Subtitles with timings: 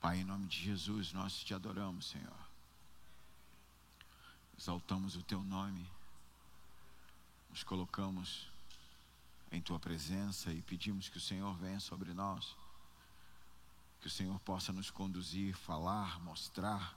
[0.00, 2.50] Pai, em nome de Jesus, nós te adoramos, Senhor.
[4.58, 5.86] Exaltamos o teu nome,
[7.50, 8.48] nos colocamos
[9.52, 12.56] em tua presença e pedimos que o Senhor venha sobre nós,
[14.00, 16.94] que o Senhor possa nos conduzir, falar, mostrar,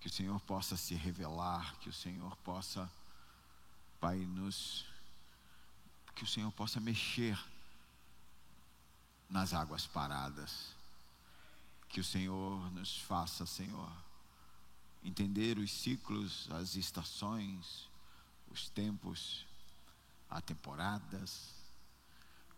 [0.00, 2.90] que o Senhor possa se revelar, que o Senhor possa,
[4.00, 4.84] Pai, nos.
[6.16, 7.38] que o Senhor possa mexer
[9.28, 10.77] nas águas paradas.
[11.88, 13.90] Que o Senhor nos faça, Senhor,
[15.02, 17.88] entender os ciclos, as estações,
[18.50, 19.46] os tempos,
[20.28, 21.54] as temporadas.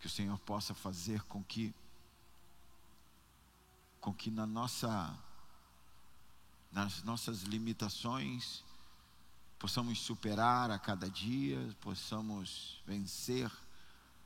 [0.00, 1.74] Que o Senhor possa fazer com que
[4.00, 5.14] com que na nossa
[6.72, 8.64] nas nossas limitações
[9.58, 13.52] possamos superar a cada dia, possamos vencer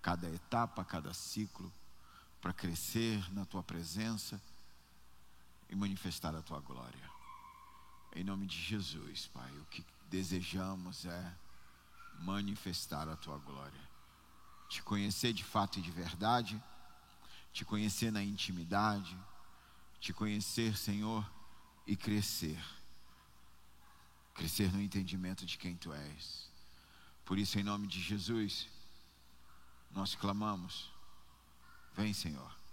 [0.01, 1.73] cada etapa, cada ciclo
[2.41, 4.41] para crescer na tua presença
[5.69, 7.11] e manifestar a tua glória.
[8.15, 11.35] Em nome de Jesus, Pai, o que desejamos é
[12.21, 13.81] manifestar a tua glória.
[14.69, 16.63] Te conhecer de fato e de verdade,
[17.53, 19.17] te conhecer na intimidade,
[20.01, 21.29] te conhecer, Senhor,
[21.87, 22.63] e crescer.
[24.35, 26.49] Crescer no entendimento de quem tu és.
[27.25, 28.69] Por isso, em nome de Jesus,
[29.91, 30.93] nós clamamos
[31.97, 32.64] Vem, Senhor.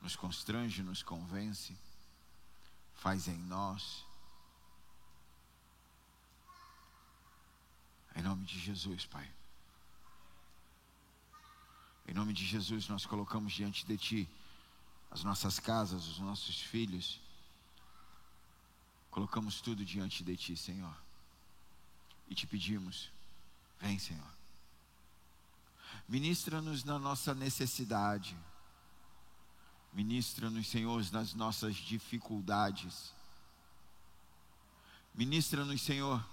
[0.00, 1.76] Nos constrange, nos convence,
[2.94, 4.04] faz em nós.
[8.14, 9.28] Em nome de Jesus, Pai.
[12.06, 14.28] Em nome de Jesus, nós colocamos diante de Ti
[15.10, 17.20] as nossas casas, os nossos filhos.
[19.10, 20.96] Colocamos tudo diante de Ti, Senhor.
[22.28, 23.10] E te pedimos:
[23.80, 24.38] vem, Senhor.
[26.08, 28.36] Ministra-nos na nossa necessidade.
[29.92, 33.12] Ministra-nos, Senhor, nas nossas dificuldades.
[35.14, 36.24] Ministra-nos, Senhor,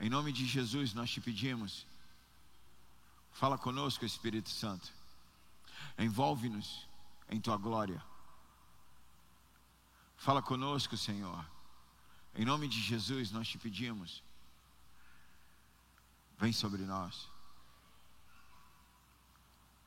[0.00, 1.86] em nome de Jesus nós te pedimos.
[3.32, 4.92] Fala conosco, Espírito Santo.
[5.98, 6.86] Envolve-nos
[7.28, 8.02] em tua glória.
[10.16, 11.44] Fala conosco, Senhor.
[12.34, 14.22] Em nome de Jesus nós te pedimos.
[16.38, 17.28] Vem sobre nós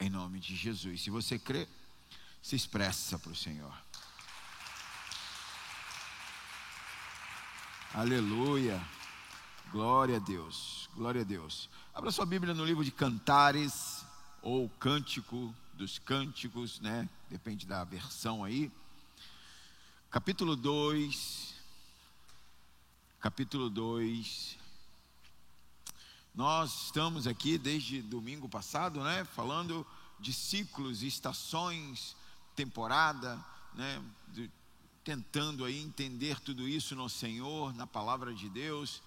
[0.04, 1.02] em nome de Jesus.
[1.02, 1.68] Se você crê,
[2.44, 3.74] se expressa para o Senhor.
[7.94, 8.86] Aleluia.
[9.72, 10.90] Glória a Deus.
[10.94, 11.70] Glória a Deus.
[11.94, 14.06] Abra sua Bíblia no livro de Cantares
[14.42, 17.08] ou Cântico dos Cânticos, né?
[17.30, 18.70] Depende da versão aí.
[20.12, 21.56] Capítulo 2.
[23.22, 24.58] Capítulo 2.
[26.36, 29.88] Nós estamos aqui desde domingo passado, né, falando
[30.20, 32.18] de ciclos, estações,
[32.56, 33.44] temporada,
[33.74, 34.02] né,
[35.04, 39.02] tentando aí entender tudo isso no Senhor, na palavra de Deus.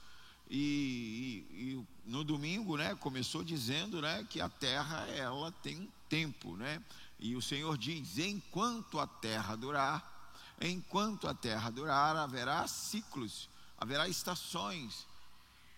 [0.49, 5.89] E, e, e, no domingo, né, começou dizendo, né, que a terra ela tem um
[6.09, 6.83] tempo, né?
[7.19, 10.31] E o Senhor diz: enquanto a terra durar,
[10.61, 13.49] enquanto a terra durar, haverá ciclos,
[13.79, 15.07] haverá estações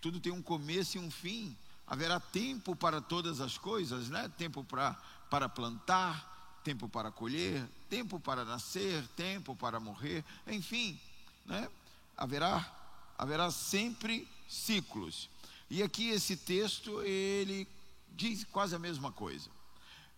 [0.00, 1.56] tudo tem um começo e um fim.
[1.86, 4.30] Haverá tempo para todas as coisas, né?
[4.36, 4.94] Tempo para,
[5.30, 11.00] para plantar, tempo para colher, tempo para nascer, tempo para morrer, enfim,
[11.46, 11.68] né?
[12.16, 12.70] Haverá,
[13.16, 15.28] haverá sempre ciclos.
[15.70, 17.66] E aqui esse texto, ele
[18.10, 19.50] diz quase a mesma coisa.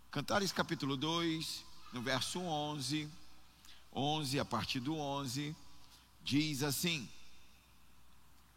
[0.09, 1.63] Cantares capítulo 2,
[1.93, 3.09] no verso 11,
[3.93, 5.55] 11, a partir do 11,
[6.23, 7.09] diz assim: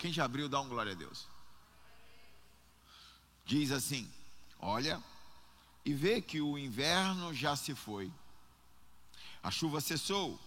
[0.05, 1.27] quem já abriu, dá um glória a Deus.
[3.47, 4.11] Diz assim:
[4.59, 5.03] Olha,
[5.85, 8.11] e vê que o inverno já se foi,
[9.43, 10.41] a chuva cessou,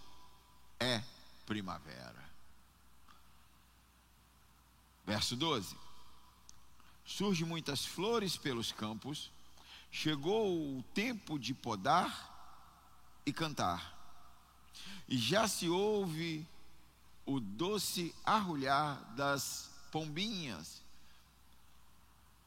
[0.80, 1.02] é
[1.46, 2.28] primavera.
[5.06, 5.76] Verso 12:
[7.04, 9.30] Surgem muitas flores pelos campos,
[9.90, 12.36] chegou o tempo de podar
[13.24, 13.96] e cantar,
[15.08, 16.46] e já se ouve
[17.24, 20.82] o doce arrulhar das pombinhas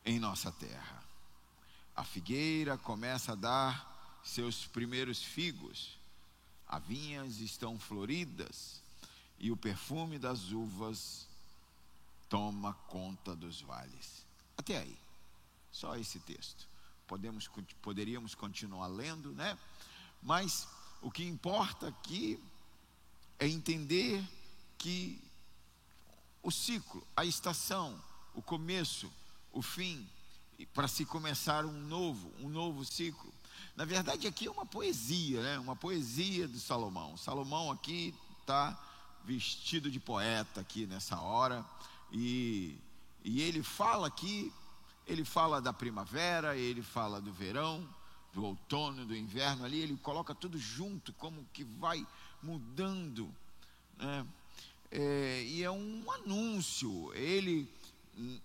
[0.03, 1.00] em nossa terra.
[1.95, 5.97] A figueira começa a dar seus primeiros figos,
[6.67, 8.81] as vinhas estão floridas
[9.39, 11.27] e o perfume das uvas
[12.29, 14.25] toma conta dos vales.
[14.55, 14.97] Até aí,
[15.71, 16.67] só esse texto.
[17.07, 17.49] Podemos,
[17.81, 19.57] poderíamos continuar lendo, né?
[20.21, 20.67] Mas
[21.01, 22.41] o que importa aqui
[23.37, 24.23] é entender
[24.77, 25.21] que
[26.41, 28.01] o ciclo, a estação,
[28.33, 29.11] o começo,
[29.51, 30.07] o fim,
[30.67, 33.31] para se começar um novo, um novo ciclo.
[33.75, 35.59] Na verdade, aqui é uma poesia, né?
[35.59, 37.15] Uma poesia de Salomão.
[37.17, 38.77] Salomão aqui está
[39.23, 41.65] vestido de poeta aqui nessa hora
[42.11, 42.75] e,
[43.23, 44.51] e ele fala aqui,
[45.07, 47.87] ele fala da primavera, ele fala do verão,
[48.33, 52.05] do outono, do inverno ali, ele coloca tudo junto, como que vai
[52.41, 53.29] mudando,
[53.97, 54.25] né?
[54.93, 57.13] É, e é um anúncio.
[57.13, 57.69] Ele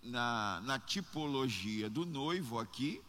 [0.03, 3.03] na, na tipologia do noivo aqui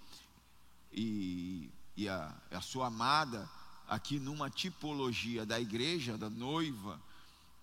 [0.91, 3.49] e, e a, a sua amada
[3.87, 6.99] aqui numa tipologia da igreja, da noiva,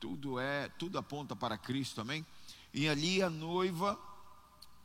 [0.00, 2.24] tudo é, tudo aponta para Cristo, amém?
[2.72, 3.98] E ali a noiva,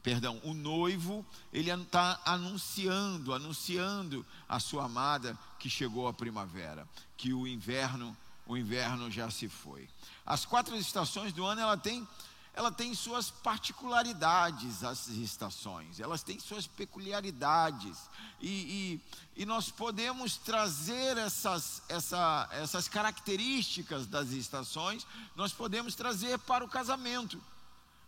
[0.03, 7.33] perdão, o noivo, ele está anunciando, anunciando a sua amada que chegou a primavera, que
[7.33, 8.15] o inverno,
[8.45, 9.89] o inverno já se foi.
[10.25, 12.07] As quatro estações do ano ela tem
[12.53, 17.97] ela tem suas particularidades, as estações, elas têm suas peculiaridades,
[18.41, 18.99] e,
[19.35, 25.05] e, e nós podemos trazer essas, essa, essas características das estações,
[25.35, 27.41] nós podemos trazer para o casamento,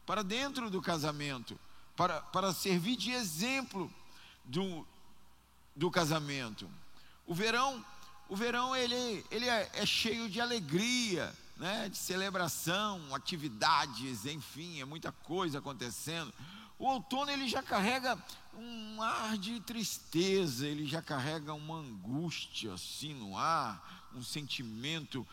[0.06, 1.58] para dentro do casamento,
[1.96, 3.92] para, para servir de exemplo
[4.44, 4.86] do,
[5.76, 6.70] do casamento.
[7.26, 7.86] O verão,
[8.28, 14.86] o verão ele, ele é, é cheio de alegria, né, de celebração, atividades, enfim, é
[14.86, 16.34] muita coisa acontecendo.
[16.80, 18.18] O outono ele já carrega
[18.58, 25.26] um ar de tristeza, ele já carrega uma angústia assim no ar, um sentimento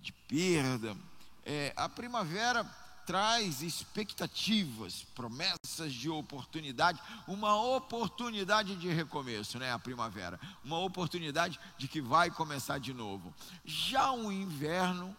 [0.00, 0.96] de perda.
[1.44, 2.64] É, a primavera
[3.04, 9.70] traz expectativas, promessas de oportunidade, uma oportunidade de recomeço, né?
[9.70, 13.34] A primavera, uma oportunidade de que vai começar de novo.
[13.66, 15.14] Já o inverno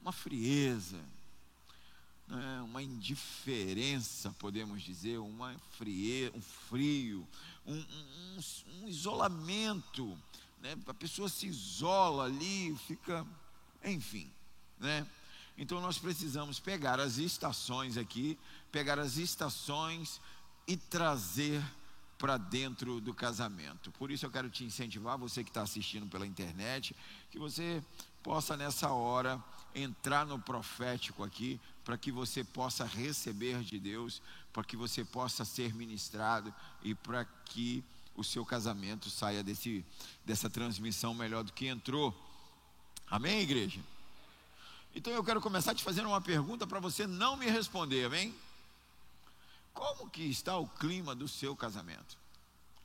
[0.00, 0.98] uma frieza,
[2.26, 7.26] né, uma indiferença, podemos dizer, uma frie, um frio,
[7.66, 8.40] um, um,
[8.82, 10.16] um isolamento.
[10.60, 13.26] Né, a pessoa se isola ali, fica,
[13.84, 14.30] enfim,
[14.78, 15.06] né?
[15.56, 18.38] Então nós precisamos pegar as estações aqui,
[18.70, 20.20] pegar as estações
[20.68, 21.60] e trazer
[22.16, 23.90] para dentro do casamento.
[23.92, 26.94] Por isso eu quero te incentivar, você que está assistindo pela internet,
[27.30, 27.82] que você
[28.22, 29.42] possa nessa hora
[29.78, 34.20] entrar no profético aqui, para que você possa receber de Deus,
[34.52, 37.82] para que você possa ser ministrado e para que
[38.14, 39.84] o seu casamento saia desse,
[40.24, 42.14] dessa transmissão melhor do que entrou.
[43.06, 43.80] Amém, igreja?
[44.94, 48.34] Então eu quero começar te fazendo uma pergunta para você não me responder, amém?
[49.72, 52.18] Como que está o clima do seu casamento?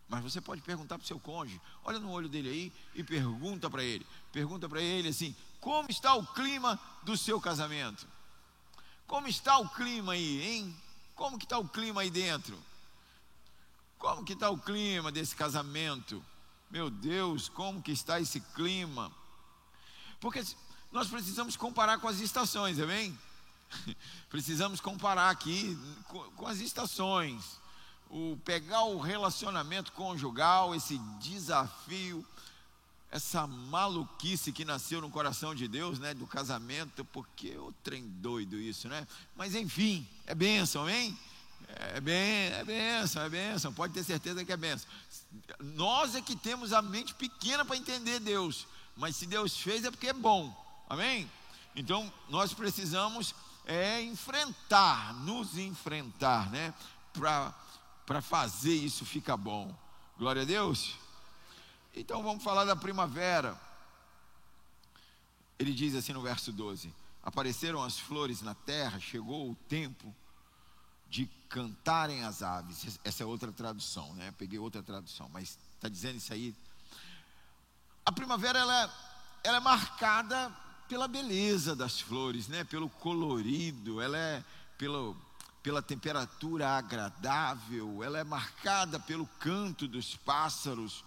[0.08, 3.70] Mas você pode perguntar para o seu cônjuge, olha no olho dele aí e pergunta
[3.70, 4.06] para ele.
[4.32, 8.06] Pergunta para ele assim: como está o clima do seu casamento?
[9.08, 10.78] Como está o clima aí, hein?
[11.16, 12.62] Como que está o clima aí dentro?
[13.98, 16.24] Como que está o clima desse casamento?
[16.70, 19.10] Meu Deus, como que está esse clima?
[20.20, 20.44] Porque
[20.92, 23.18] nós precisamos comparar com as estações, amém?
[24.30, 25.78] precisamos comparar aqui
[26.36, 27.58] com as estações.
[28.10, 32.26] O pegar o relacionamento conjugal, esse desafio
[33.14, 38.60] essa maluquice que nasceu no coração de Deus, né, do casamento, porque o trem doido
[38.60, 39.08] isso, né?
[39.36, 41.16] Mas enfim, é bênção, hein?
[41.94, 44.90] É bem, é bênção, é bênção, pode ter certeza que é bênção.
[45.60, 48.66] Nós é que temos a mente pequena para entender Deus,
[48.98, 50.52] mas se Deus fez é porque é bom,
[50.90, 51.30] amém?
[51.76, 56.74] Então nós precisamos é enfrentar, nos enfrentar, né?
[57.14, 59.72] Para fazer isso ficar bom.
[60.18, 61.03] Glória a Deus.
[61.94, 63.60] Então vamos falar da primavera.
[65.60, 70.14] Ele diz assim no verso 12: Apareceram as flores na terra, chegou o tempo
[71.08, 73.00] de cantarem as aves.
[73.04, 74.34] Essa é outra tradução, né?
[74.38, 76.56] Peguei outra tradução, mas está dizendo isso aí.
[78.06, 78.94] A primavera ela,
[79.44, 80.52] ela é marcada
[80.90, 82.64] pela beleza das flores, né?
[82.64, 84.44] Pelo colorido, ela é
[84.78, 85.16] pelo,
[85.62, 91.06] pela temperatura agradável, ela é marcada pelo canto dos pássaros,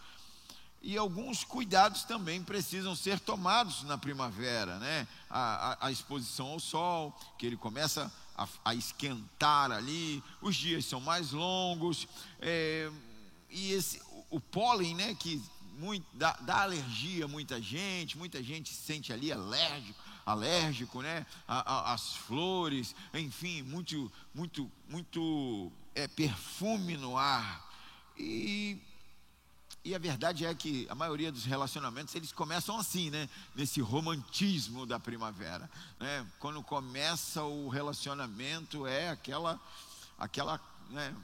[0.83, 5.09] e alguns cuidados também precisam ser tomados na primavera, né?
[5.29, 10.85] A, a, a exposição ao sol, que ele começa a, a, esquentar ali, os dias
[10.85, 12.07] são mais longos,
[12.41, 12.91] é,
[13.51, 15.15] e esse, o, o, pólen, né?
[15.15, 15.43] Que
[15.79, 21.27] muito, dá, dá, alergia a muita gente, muita gente se sente ali alérgico, alérgico, né?
[21.47, 27.65] as flores, enfim, muito, muito, muito é, perfume no ar.
[28.19, 28.79] E
[29.87, 33.29] e a verdade é que a maioria dos relacionamentos eles começam assim, né?
[33.55, 36.27] Nesse romantismo da primavera, né?
[36.41, 39.61] Quando começa o relacionamento é aquela,
[40.19, 41.15] aquela, né?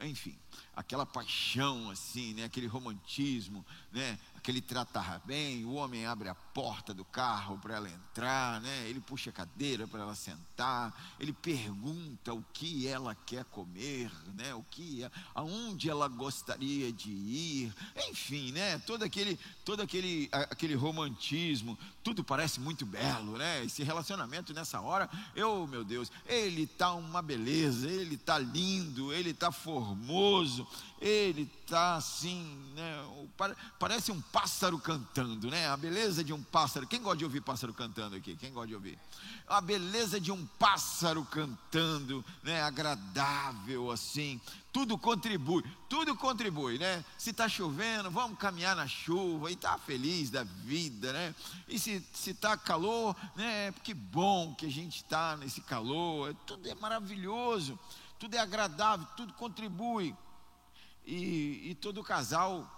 [0.00, 0.34] enfim,
[0.74, 6.94] aquela paixão assim, né, aquele romantismo, né, aquele tratar bem, o homem abre a porta
[6.94, 12.32] do carro para ela entrar, né, ele puxa a cadeira para ela sentar, ele pergunta
[12.32, 17.74] o que ela quer comer, né, o que, aonde ela gostaria de ir,
[18.08, 24.54] enfim, né, todo aquele, todo aquele, aquele romantismo, tudo parece muito belo, né, esse relacionamento
[24.54, 30.64] nessa hora, eu, meu Deus, ele tá uma beleza, ele tá lindo, ele tá formoso,
[31.00, 32.42] ele está assim,
[32.74, 33.04] né?
[33.78, 35.68] Parece um pássaro cantando, né?
[35.68, 36.86] A beleza de um pássaro.
[36.86, 38.34] Quem gosta de ouvir pássaro cantando aqui?
[38.36, 38.98] Quem gosta de ouvir?
[39.46, 42.62] A beleza de um pássaro cantando, né?
[42.62, 44.40] Agradável assim.
[44.72, 47.04] Tudo contribui, tudo contribui, né?
[47.18, 51.34] Se está chovendo, vamos caminhar na chuva e está feliz da vida, né?
[51.68, 53.72] E se está calor, né?
[53.82, 56.34] Que bom que a gente está nesse calor.
[56.46, 57.78] Tudo é maravilhoso,
[58.18, 60.14] tudo é agradável, tudo contribui
[61.06, 62.72] e, e todo casal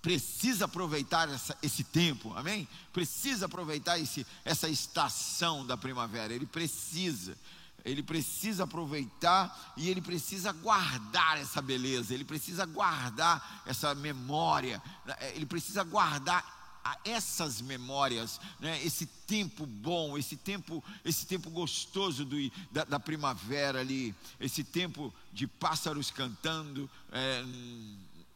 [0.00, 2.68] precisa aproveitar essa, esse tempo, amém?
[2.92, 7.36] Precisa aproveitar esse, essa estação da primavera, ele precisa,
[7.84, 15.16] ele precisa aproveitar e ele precisa guardar essa beleza, ele precisa guardar essa memória, né?
[15.34, 16.61] ele precisa guardar
[17.04, 18.82] essas memórias, né?
[18.84, 22.36] esse tempo bom, esse tempo, esse tempo gostoso do,
[22.70, 27.42] da, da primavera ali, esse tempo de pássaros cantando é,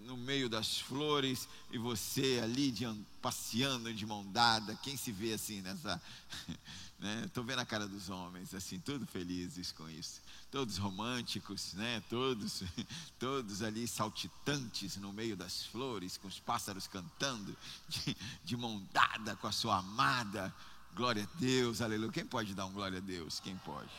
[0.00, 2.86] no meio das flores e você ali de,
[3.20, 4.78] passeando de mão dada.
[4.82, 6.00] Quem se vê assim nessa.
[7.24, 7.50] Estou né?
[7.50, 10.20] vendo a cara dos homens, assim, todos felizes com isso
[10.56, 12.02] todos românticos, né?
[12.08, 12.62] Todos,
[13.18, 17.54] todos ali saltitantes no meio das flores, com os pássaros cantando,
[17.86, 20.54] de, de mão dada com a sua amada.
[20.94, 22.10] Glória a Deus, aleluia.
[22.10, 23.38] Quem pode dar um glória a Deus?
[23.38, 23.90] Quem pode?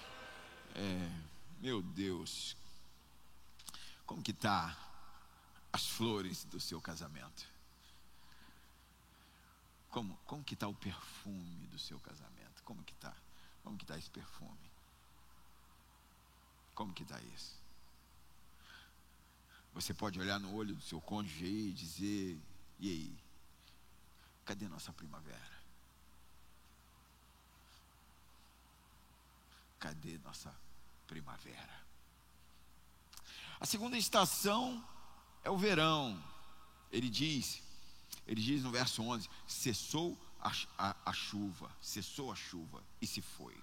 [0.73, 1.11] É,
[1.59, 2.57] meu Deus,
[4.05, 4.75] como que tá
[5.71, 7.45] as flores do seu casamento?
[9.91, 12.36] Como, como que está o perfume do seu casamento?
[12.67, 13.15] Como que está?
[13.63, 14.69] Como que está esse perfume?
[16.75, 17.55] Como que está isso?
[19.73, 22.37] Você pode olhar no olho do seu cônjuge e dizer:
[22.77, 23.17] e aí?
[24.43, 25.61] Cadê nossa primavera?
[29.79, 30.53] Cadê nossa
[31.07, 31.85] primavera?
[33.61, 34.85] A segunda estação
[35.41, 36.21] é o verão.
[36.91, 37.63] Ele diz,
[38.27, 43.21] ele diz no verso 11: cessou a, a, a chuva, cessou a chuva e se
[43.21, 43.55] foi.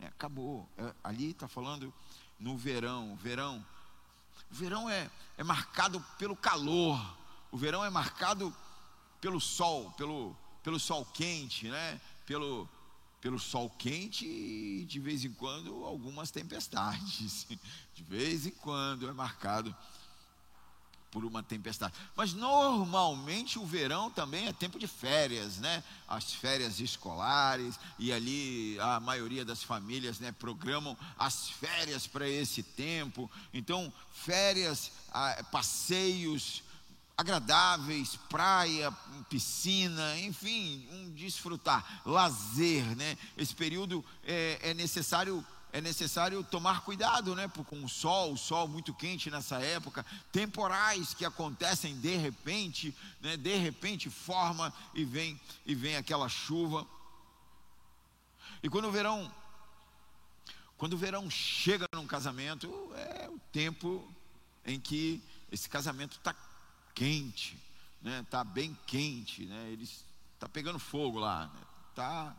[0.00, 0.68] É, acabou.
[0.78, 1.92] É, ali está falando
[2.38, 3.16] no verão.
[3.16, 3.64] Verão,
[4.50, 6.98] o verão é, é marcado pelo calor.
[7.52, 8.54] O verão é marcado
[9.20, 12.00] pelo sol, pelo, pelo sol quente, né?
[12.24, 12.68] Pelo,
[13.20, 17.46] pelo sol quente e de vez em quando algumas tempestades.
[17.92, 19.76] De vez em quando é marcado
[21.10, 21.94] por uma tempestade.
[22.16, 25.82] Mas normalmente o verão também é tempo de férias, né?
[26.06, 32.62] As férias escolares e ali a maioria das famílias, né, programam as férias para esse
[32.62, 33.30] tempo.
[33.52, 36.62] Então, férias, ah, passeios
[37.20, 38.90] agradáveis, praia,
[39.28, 43.18] piscina, enfim, um desfrutar, lazer, né?
[43.36, 47.48] Esse período é, é necessário é necessário tomar cuidado, né?
[47.48, 53.36] Com o sol, o sol muito quente nessa época, temporais que acontecem de repente, né?
[53.36, 56.86] De repente forma e vem e vem aquela chuva.
[58.62, 59.32] E quando o verão
[60.76, 64.10] quando o verão chega num casamento, é o tempo
[64.64, 65.22] em que
[65.52, 66.34] esse casamento está
[66.94, 67.58] quente,
[68.00, 68.24] né?
[68.30, 69.68] Tá bem quente, né?
[69.70, 69.84] Ele
[70.34, 71.60] está pegando fogo lá, né?
[71.94, 72.36] Tá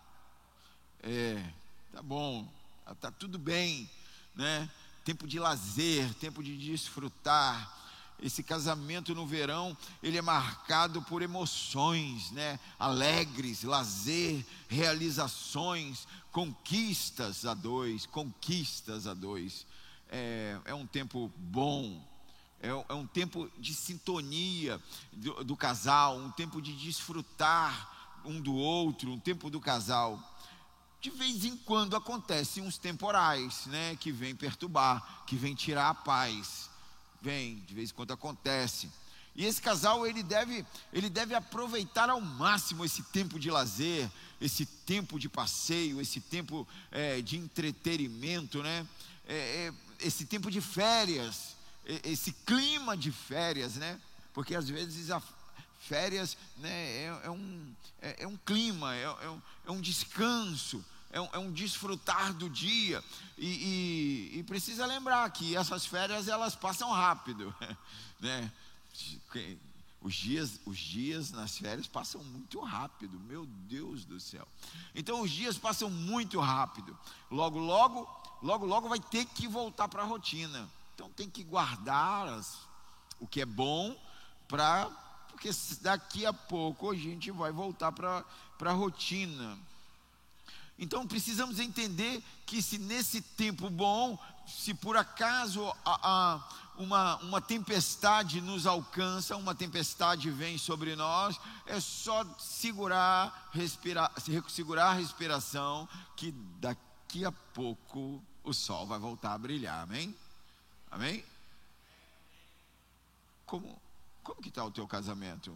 [1.04, 1.54] é,
[1.92, 2.48] tá bom,
[2.94, 3.90] está tudo bem,
[4.36, 4.70] né?
[5.04, 7.80] Tempo de lazer, tempo de desfrutar.
[8.22, 12.60] Esse casamento no verão, ele é marcado por emoções, né?
[12.78, 19.66] Alegres, lazer, realizações, conquistas a dois, conquistas a dois.
[20.08, 22.00] É, é um tempo bom,
[22.62, 24.80] é, é, um tempo de sintonia
[25.12, 30.31] do, do casal, um tempo de desfrutar um do outro, um tempo do casal
[31.02, 35.96] de vez em quando acontecem uns temporais, né, que vem perturbar, que vem tirar a
[35.96, 36.70] paz.
[37.20, 38.90] Vem, de vez em quando acontece.
[39.36, 44.66] E esse casal ele deve, ele deve aproveitar ao máximo esse tempo de lazer, esse
[44.66, 48.86] tempo de passeio, esse tempo é, de entretenimento, né?
[49.28, 49.34] É,
[49.68, 49.74] é,
[50.06, 51.56] esse tempo de férias,
[52.04, 54.00] esse clima de férias, né?
[54.34, 55.22] Porque às vezes a
[55.82, 60.84] férias né, é, é um, é, é um clima, é, é um, é um descanso,
[61.12, 63.04] é um, é um desfrutar do dia.
[63.38, 63.48] E,
[64.34, 67.54] e, e, precisa lembrar que essas férias elas passam rápido.
[68.22, 68.52] Né?
[70.00, 74.48] Os dias, os dias nas férias passam muito rápido, meu Deus do céu.
[74.94, 76.96] Então os dias passam muito rápido.
[77.32, 78.08] Logo, logo,
[78.44, 80.70] logo, logo vai ter que voltar para a rotina.
[80.94, 82.60] Então tem que guardar as,
[83.20, 84.00] o que é bom
[84.48, 84.88] para
[85.42, 85.50] porque
[85.82, 88.24] daqui a pouco a gente vai voltar para
[88.60, 89.58] a rotina.
[90.82, 97.40] Então precisamos entender que se nesse tempo bom, se por acaso a, a, uma, uma
[97.40, 104.12] tempestade nos alcança, uma tempestade vem sobre nós, é só segurar, respirar,
[104.50, 110.16] segurar a respiração, que daqui a pouco o sol vai voltar a brilhar, amém?
[110.90, 111.24] Amém?
[113.46, 113.80] Como,
[114.24, 115.56] como que está o teu casamento?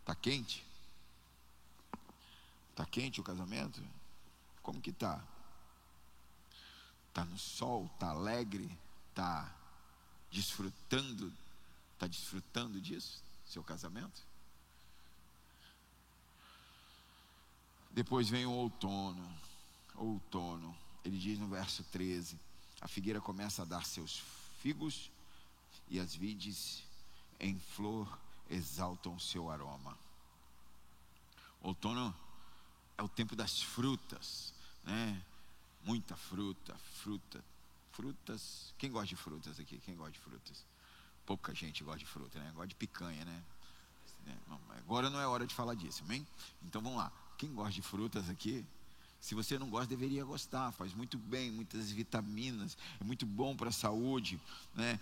[0.00, 0.62] Está quente?
[2.72, 3.95] Está quente o casamento?
[4.66, 5.22] Como que está?
[7.08, 7.88] Está no sol?
[7.94, 8.68] Está alegre?
[9.10, 9.48] Está
[10.28, 11.32] desfrutando?
[11.92, 13.22] Está desfrutando disso?
[13.46, 14.20] Seu casamento?
[17.92, 19.32] Depois vem o outono.
[19.94, 20.76] Outono.
[21.04, 22.36] Ele diz no verso 13:
[22.80, 24.20] A figueira começa a dar seus
[24.60, 25.12] figos
[25.88, 26.82] e as vides
[27.38, 28.18] em flor
[28.50, 29.96] exaltam seu aroma.
[31.62, 32.12] Outono
[32.98, 34.55] é o tempo das frutas,
[34.86, 35.22] né?
[35.84, 37.44] Muita fruta, fruta,
[37.92, 38.72] frutas.
[38.78, 39.78] Quem gosta de frutas aqui?
[39.84, 40.64] Quem gosta de frutas?
[41.26, 42.50] Pouca gente gosta de fruta, né?
[42.54, 43.42] Gosta de picanha, né?
[44.78, 46.26] Agora não é hora de falar disso, amém?
[46.62, 47.12] Então vamos lá.
[47.36, 48.64] Quem gosta de frutas aqui?
[49.20, 50.72] Se você não gosta, deveria gostar.
[50.72, 54.40] Faz muito bem, muitas vitaminas, é muito bom para a saúde,
[54.74, 55.00] né?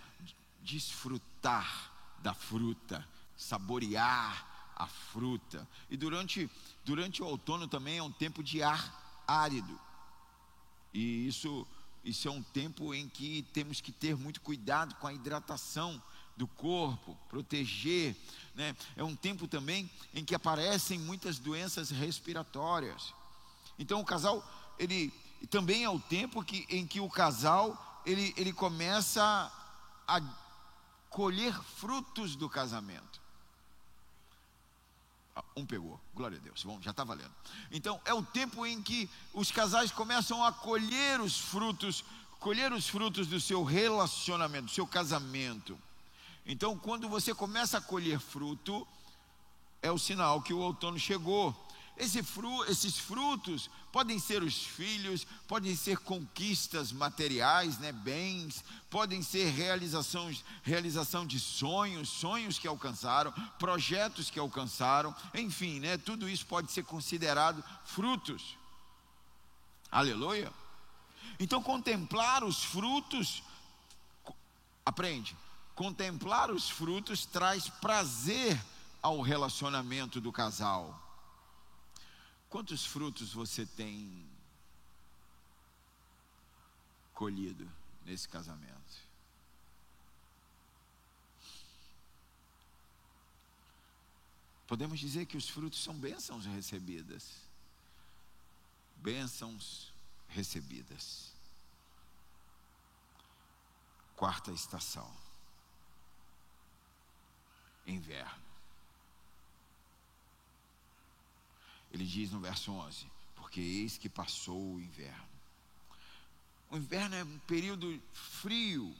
[0.63, 5.67] Desfrutar da fruta, saborear a fruta.
[5.89, 6.49] E durante,
[6.83, 9.79] durante o outono também é um tempo de ar árido.
[10.93, 11.67] E isso,
[12.03, 16.01] isso é um tempo em que temos que ter muito cuidado com a hidratação
[16.37, 18.15] do corpo, proteger.
[18.53, 18.75] Né?
[18.95, 23.13] É um tempo também em que aparecem muitas doenças respiratórias.
[23.77, 24.43] Então o casal,
[24.79, 25.13] ele
[25.49, 29.51] também é o tempo que, em que o casal ele, ele começa
[30.07, 30.21] a
[31.09, 33.24] colher frutos do casamento.
[35.53, 37.31] Um pegou, glória a Deus, bom, já está valendo.
[37.69, 42.05] Então, é o tempo em que os casais começam a colher os frutos,
[42.39, 45.77] colher os frutos do seu relacionamento, do seu casamento.
[46.45, 48.87] Então, quando você começa a colher fruto,
[49.81, 51.53] é o sinal que o outono chegou.
[51.97, 59.21] Esse fru, esses frutos podem ser os filhos, podem ser conquistas materiais, né, bens, podem
[59.21, 66.45] ser realizações, realização de sonhos, sonhos que alcançaram, projetos que alcançaram, enfim, né, tudo isso
[66.45, 68.57] pode ser considerado frutos.
[69.89, 70.51] Aleluia.
[71.39, 73.41] Então contemplar os frutos
[74.85, 75.35] aprende.
[75.73, 78.61] Contemplar os frutos traz prazer
[79.01, 81.04] ao relacionamento do casal.
[82.55, 84.25] Quantos frutos você tem
[87.13, 87.69] colhido
[88.05, 88.97] nesse casamento?
[94.65, 97.29] Podemos dizer que os frutos são bênçãos recebidas.
[98.95, 99.91] Bênçãos
[100.29, 101.33] recebidas.
[104.15, 105.13] Quarta estação.
[107.85, 108.54] Inverno.
[111.95, 115.29] Ele diz no verso 11: Porque eis que passou o inverno.
[116.69, 118.93] O inverno é um período frio,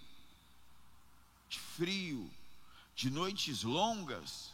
[1.49, 2.31] de frio,
[2.95, 4.53] de noites longas.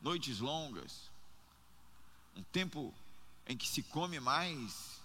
[0.00, 1.10] Noites longas.
[2.34, 2.94] Um tempo
[3.46, 4.98] em que se come mais.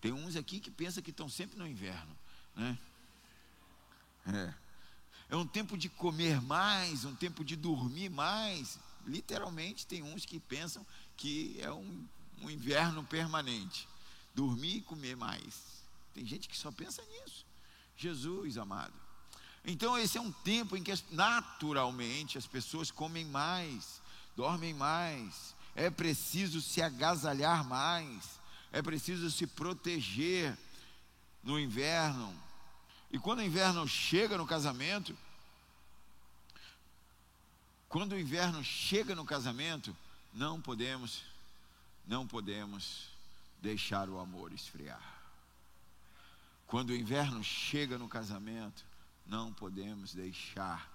[0.00, 2.16] Tem uns aqui que pensam que estão sempre no inverno,
[2.56, 2.78] né?
[4.26, 4.54] É.
[5.28, 10.38] É um tempo de comer mais, um tempo de dormir mais literalmente tem uns que
[10.38, 12.06] pensam que é um,
[12.42, 13.88] um inverno permanente.
[14.34, 15.82] Dormir e comer mais.
[16.14, 17.44] Tem gente que só pensa nisso.
[17.96, 18.94] Jesus, amado.
[19.64, 24.00] Então, esse é um tempo em que naturalmente as pessoas comem mais,
[24.36, 28.38] dormem mais, é preciso se agasalhar mais,
[28.72, 30.56] é preciso se proteger
[31.42, 32.34] no inverno.
[33.10, 35.16] E quando o inverno chega no casamento,
[37.88, 39.96] quando o inverno chega no casamento,
[40.34, 41.22] não podemos,
[42.06, 43.08] não podemos
[43.62, 45.02] deixar o amor esfriar.
[46.66, 48.84] Quando o inverno chega no casamento,
[49.26, 50.86] não podemos deixar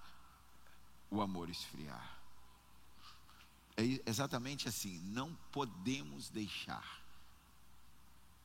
[1.10, 2.18] o amor esfriar.
[3.76, 7.02] é exatamente assim: não podemos deixar.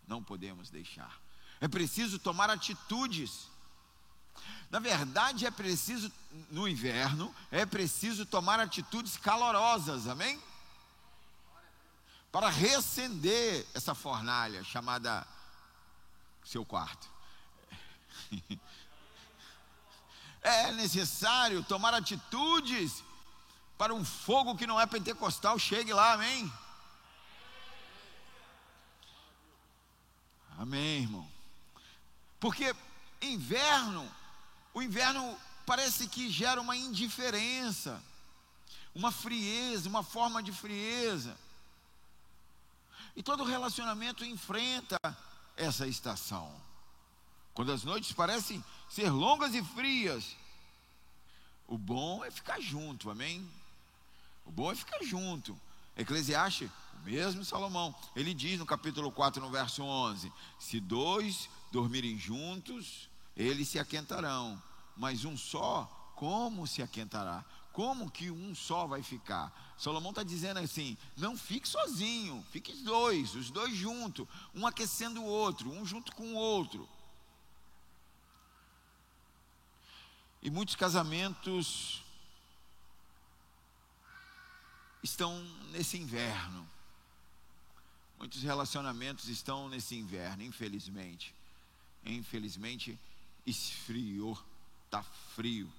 [0.06, 1.20] Não podemos deixar.
[1.60, 3.48] É preciso tomar atitudes.
[4.70, 6.12] Na verdade, é preciso,
[6.50, 10.42] no inverno, é preciso tomar atitudes calorosas, amém?
[12.30, 15.26] Para reacender essa fornalha chamada
[16.44, 17.08] seu quarto.
[20.40, 23.02] É necessário tomar atitudes
[23.76, 26.50] para um fogo que não é pentecostal chegue lá, amém?
[30.58, 31.28] Amém, irmão.
[32.40, 32.74] Porque
[33.20, 34.10] inverno,
[34.78, 35.36] o inverno
[35.66, 38.00] parece que gera uma indiferença,
[38.94, 41.36] uma frieza, uma forma de frieza.
[43.16, 44.96] E todo relacionamento enfrenta
[45.56, 46.54] essa estação.
[47.52, 50.36] Quando as noites parecem ser longas e frias,
[51.66, 53.50] o bom é ficar junto, amém?
[54.46, 55.58] O bom é ficar junto.
[55.96, 62.16] Eclesiastes, o mesmo Salomão, ele diz no capítulo 4, no verso 11: Se dois dormirem
[62.16, 64.60] juntos, eles se aquentarão,
[64.98, 65.84] mas um só,
[66.14, 67.44] como se aquentará?
[67.72, 69.74] Como que um só vai ficar?
[69.78, 75.24] Salomão está dizendo assim: não fique sozinho, fique dois, os dois juntos, um aquecendo o
[75.24, 76.88] outro, um junto com o outro.
[80.42, 82.02] E muitos casamentos
[85.02, 86.68] estão nesse inverno.
[88.18, 91.32] Muitos relacionamentos estão nesse inverno, infelizmente.
[92.04, 92.98] Infelizmente,
[93.46, 94.36] esfriou,
[94.88, 95.02] está
[95.34, 95.70] frio.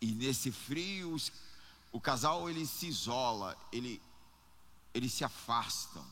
[0.00, 1.16] E nesse frio,
[1.92, 4.00] o casal ele se isola, ele,
[4.94, 6.04] eles se afastam.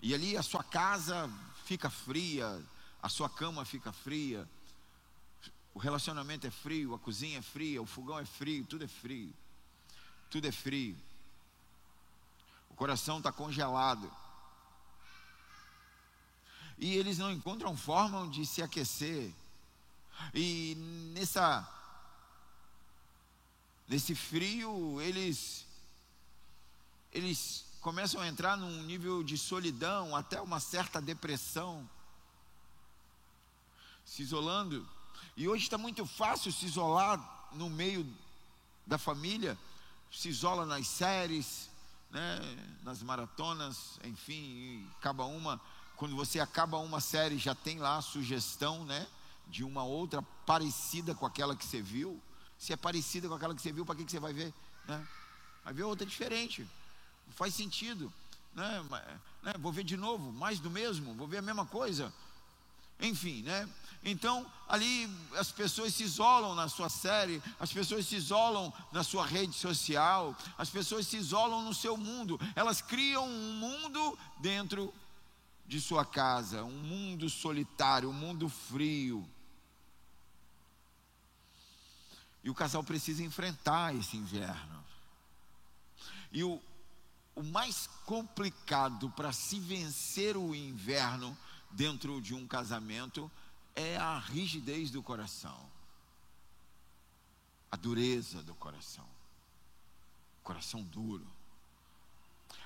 [0.00, 1.28] E ali a sua casa
[1.64, 2.62] fica fria,
[3.02, 4.48] a sua cama fica fria,
[5.74, 9.32] o relacionamento é frio, a cozinha é fria, o fogão é frio, tudo é frio.
[10.30, 10.96] Tudo é frio.
[12.70, 14.10] O coração está congelado.
[16.78, 19.32] E eles não encontram forma de se aquecer.
[20.34, 20.74] E
[21.14, 21.68] nessa
[23.88, 25.66] nesse frio, eles
[27.12, 31.88] eles começam a entrar num nível de solidão, até uma certa depressão,
[34.04, 34.86] se isolando.
[35.36, 38.06] E hoje está muito fácil se isolar no meio
[38.86, 39.58] da família,
[40.12, 41.70] se isola nas séries,
[42.10, 42.38] né,
[42.82, 45.60] nas maratonas, enfim, acaba uma.
[45.96, 49.06] Quando você acaba uma série, já tem lá a sugestão, né,
[49.50, 52.20] de uma outra parecida com aquela que você viu.
[52.58, 54.52] Se é parecida com aquela que você viu, para que, você vai ver?
[54.86, 55.06] Né?
[55.64, 56.66] Vai ver outra diferente.
[57.26, 58.12] Não faz sentido.
[58.54, 58.84] Né?
[59.42, 59.54] né?
[59.58, 62.12] Vou ver de novo, mais do mesmo, vou ver a mesma coisa.
[63.00, 63.68] Enfim, né?
[64.04, 69.26] Então, ali as pessoas se isolam na sua série, as pessoas se isolam na sua
[69.26, 72.38] rede social, as pessoas se isolam no seu mundo.
[72.54, 74.92] Elas criam um mundo dentro
[75.66, 79.26] de sua casa, um mundo solitário, um mundo frio.
[82.42, 84.84] E o casal precisa enfrentar esse inverno.
[86.32, 86.60] E o,
[87.34, 91.36] o mais complicado para se vencer o inverno
[91.70, 93.30] dentro de um casamento
[93.74, 95.68] é a rigidez do coração,
[97.70, 99.06] a dureza do coração,
[100.42, 101.26] coração duro,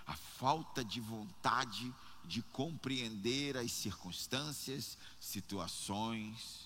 [0.06, 1.92] a falta de vontade
[2.24, 6.63] de compreender as circunstâncias, situações,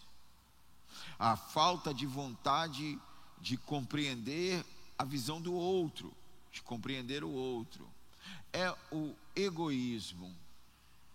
[1.19, 2.99] a falta de vontade
[3.41, 4.65] de compreender
[4.99, 6.13] a visão do outro,
[6.51, 7.89] de compreender o outro.
[8.53, 10.35] É o egoísmo,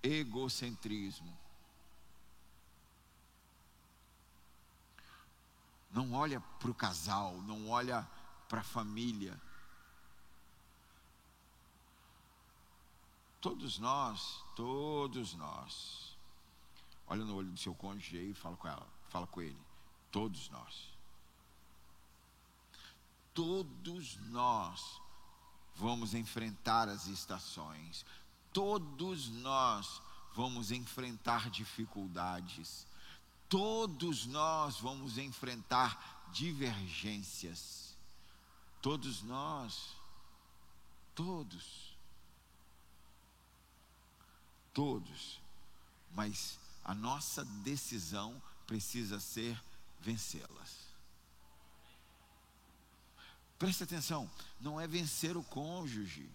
[0.02, 1.38] egocentrismo.
[5.92, 8.08] Não olha para o casal, não olha
[8.48, 9.40] para a família.
[13.40, 16.18] Todos nós, todos nós.
[17.08, 19.58] Olha no olho do seu cônjuge e fala com ela, fala com ele.
[20.12, 20.92] Todos nós.
[23.32, 25.00] Todos nós
[25.76, 28.04] vamos enfrentar as estações.
[28.52, 30.02] Todos nós
[30.34, 32.88] vamos enfrentar dificuldades.
[33.48, 37.96] Todos nós vamos enfrentar divergências.
[38.82, 39.96] Todos nós.
[41.14, 41.96] Todos.
[44.74, 45.40] Todos.
[46.16, 49.62] Mas a nossa decisão precisa ser
[50.00, 50.84] vencê-las.
[53.58, 56.30] Preste atenção, não é vencer o cônjuge,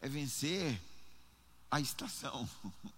[0.00, 0.80] é vencer
[1.70, 2.48] a estação.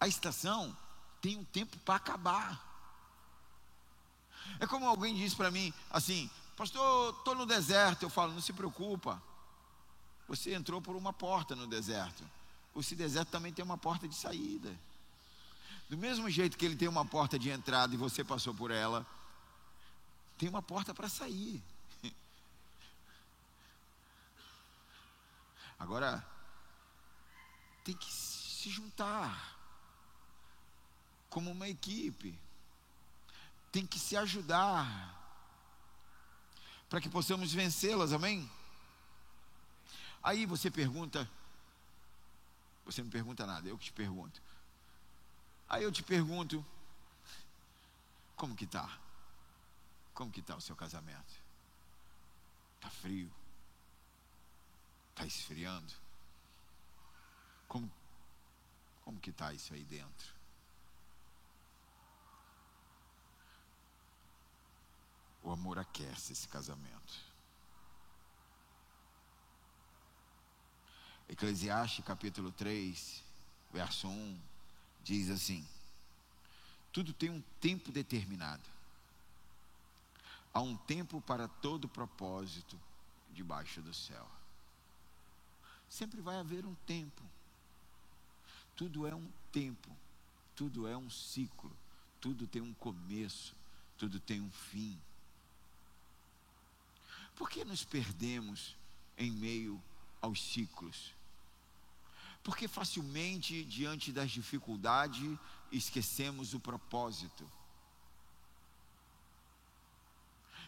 [0.00, 0.76] A estação
[1.20, 2.64] tem um tempo para acabar.
[4.60, 8.04] É como alguém diz para mim assim: Pastor, estou no deserto.
[8.04, 9.20] Eu falo: Não se preocupa.
[10.28, 12.22] Você entrou por uma porta no deserto.
[12.80, 14.74] Esse deserto também tem uma porta de saída.
[15.88, 19.06] Do mesmo jeito que ele tem uma porta de entrada e você passou por ela,
[20.36, 21.62] tem uma porta para sair.
[25.78, 26.24] Agora,
[27.84, 29.56] tem que se juntar
[31.30, 32.38] como uma equipe,
[33.72, 35.16] tem que se ajudar
[36.88, 38.50] para que possamos vencê-las, amém?
[40.22, 41.28] Aí você pergunta,
[42.92, 44.40] você não pergunta nada, eu que te pergunto.
[45.68, 46.64] Aí eu te pergunto,
[48.34, 48.98] como que tá?
[50.14, 51.34] Como que tá o seu casamento?
[52.80, 53.30] Tá frio?
[55.14, 55.92] Tá esfriando?
[57.66, 57.90] Como
[59.04, 60.34] como que tá isso aí dentro?
[65.42, 67.27] O amor aquece esse casamento.
[71.28, 73.22] Eclesiastes capítulo 3,
[73.72, 74.40] verso 1,
[75.04, 75.66] diz assim:
[76.90, 78.62] Tudo tem um tempo determinado.
[80.54, 82.80] Há um tempo para todo propósito
[83.32, 84.26] debaixo do céu.
[85.88, 87.22] Sempre vai haver um tempo.
[88.74, 89.94] Tudo é um tempo.
[90.56, 91.70] Tudo é um ciclo.
[92.20, 93.54] Tudo tem um começo.
[93.98, 94.98] Tudo tem um fim.
[97.36, 98.74] Por que nos perdemos
[99.16, 99.80] em meio
[100.20, 101.17] aos ciclos?
[102.48, 105.38] Porque facilmente, diante das dificuldades,
[105.70, 107.46] esquecemos o propósito.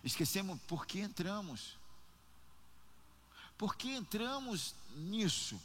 [0.05, 1.79] Esquecemos por que entramos.
[3.57, 5.59] Por que entramos nisso?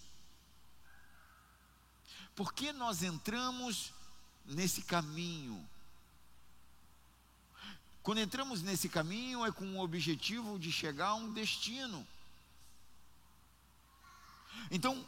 [2.33, 3.91] Por que nós entramos
[4.45, 5.67] nesse caminho?
[8.01, 12.07] Quando entramos nesse caminho é com o objetivo de chegar a um destino.
[14.71, 15.05] Então,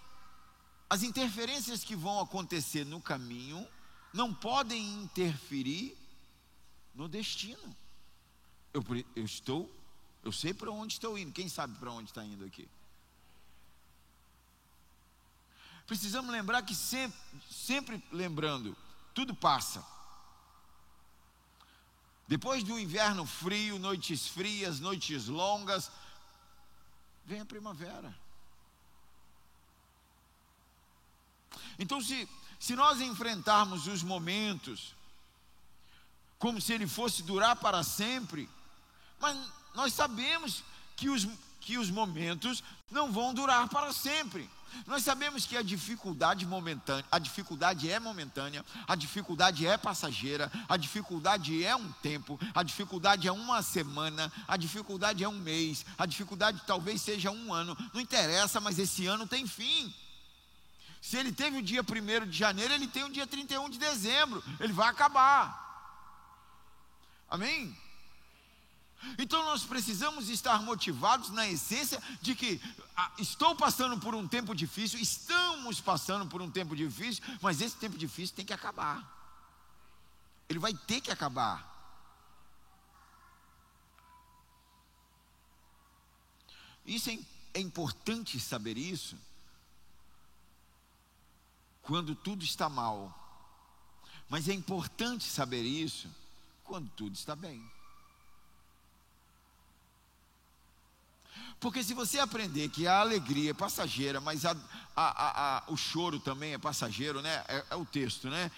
[0.90, 3.68] as interferências que vão acontecer no caminho
[4.14, 5.98] não podem interferir
[6.96, 7.76] no destino.
[8.74, 8.84] Eu,
[9.16, 9.70] eu estou,
[10.24, 11.32] eu sei para onde estou indo.
[11.34, 12.68] Quem sabe para onde está indo aqui?
[15.86, 17.20] Precisamos lembrar que sempre,
[17.50, 18.76] sempre lembrando,
[19.14, 19.86] tudo passa.
[22.28, 25.90] Depois do inverno frio, noites frias, noites longas,
[27.26, 28.14] vem a primavera.
[31.80, 32.28] Então, se,
[32.60, 34.96] se nós enfrentarmos os momentos
[36.40, 38.50] como se ele fosse durar para sempre,
[39.20, 39.36] mas
[39.74, 40.64] nós sabemos
[40.96, 41.28] que os,
[41.60, 44.50] que os momentos não vão durar para sempre.
[44.86, 50.78] Nós sabemos que a dificuldade momentânea, a dificuldade é momentânea, a dificuldade é passageira, a
[50.78, 56.06] dificuldade é um tempo, a dificuldade é uma semana, a dificuldade é um mês, a
[56.06, 59.94] dificuldade talvez seja um ano, não interessa, mas esse ano tem fim.
[61.02, 64.44] Se ele teve o dia 1 de janeiro, ele tem o dia 31 de dezembro.
[64.60, 65.66] Ele vai acabar.
[67.30, 67.76] Amém?
[69.18, 72.60] Então nós precisamos estar motivados na essência de que
[72.96, 77.76] ah, estou passando por um tempo difícil, estamos passando por um tempo difícil, mas esse
[77.76, 79.16] tempo difícil tem que acabar.
[80.50, 81.76] Ele vai ter que acabar.
[86.86, 87.20] Isso é,
[87.54, 89.18] é importante saber isso,
[91.88, 93.18] quando tudo está mal.
[94.30, 96.10] Mas é importante saber isso
[96.66, 97.64] quando tudo está bem.
[101.60, 104.56] Porque se você aprender que a alegria é passageira, mas a,
[104.96, 107.44] a, a, o choro também é passageiro, né?
[107.48, 108.52] É, é o texto, né?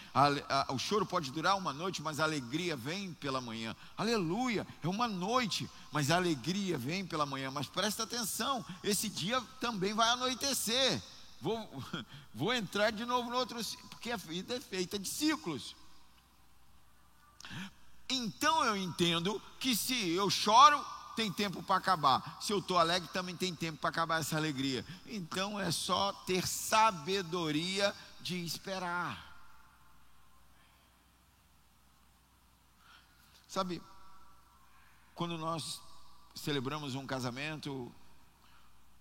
[0.67, 3.73] o choro pode durar uma noite, mas a alegria vem pela manhã.
[3.95, 4.67] Aleluia!
[4.83, 7.49] É uma noite, mas a alegria vem pela manhã.
[7.51, 11.01] Mas presta atenção, esse dia também vai anoitecer.
[11.41, 11.83] Vou,
[12.33, 15.75] vou entrar de novo no outro, porque a vida é feita de ciclos.
[18.09, 20.83] Então eu entendo que se eu choro,
[21.15, 22.37] tem tempo para acabar.
[22.41, 24.85] Se eu estou alegre, também tem tempo para acabar essa alegria.
[25.05, 29.27] Então é só ter sabedoria de esperar.
[33.47, 33.81] Sabe,
[35.15, 35.81] quando nós
[36.35, 37.91] celebramos um casamento,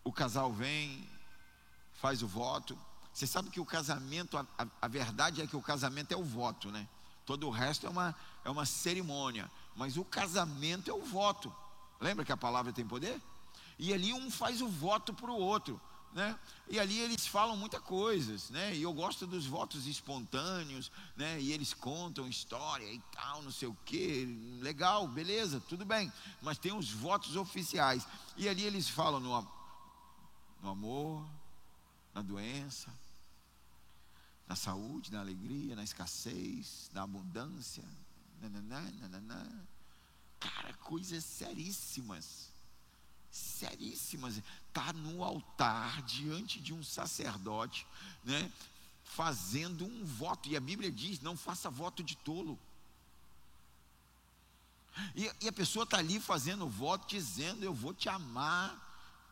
[0.03, 1.09] o casal vem,
[2.01, 2.79] faz o voto.
[3.13, 4.47] Você sabe que o casamento, a,
[4.81, 6.87] a, verdade é que o casamento é o voto, né?
[7.27, 9.51] Todo o resto é uma, é uma cerimônia.
[9.77, 11.53] Mas o casamento é o voto.
[12.01, 13.21] Lembra que a palavra tem poder?
[13.79, 15.81] E ali um faz o voto para o outro.
[16.13, 16.39] né?
[16.69, 18.75] E ali eles falam muitas coisas, né?
[18.75, 21.41] E eu gosto dos votos espontâneos, né?
[21.41, 24.29] E eles contam história e tal, não sei o quê.
[24.61, 26.13] Legal, beleza, tudo bem.
[26.41, 28.07] Mas tem os votos oficiais.
[28.37, 29.47] E ali eles falam no,
[30.63, 31.25] no amor,
[32.19, 32.93] na doença,
[34.47, 37.85] na saúde, na alegria, na escassez, na abundância.
[38.41, 39.47] Nananá, nananá.
[40.41, 42.49] Cara, coisas seríssimas
[43.31, 44.43] seríssimas.
[44.69, 47.87] Está no altar, diante de um sacerdote,
[48.25, 48.51] né?
[49.05, 50.49] fazendo um voto.
[50.49, 52.59] E a Bíblia diz: não faça voto de tolo.
[55.15, 58.88] E, e a pessoa está ali fazendo voto, dizendo: Eu vou te amar,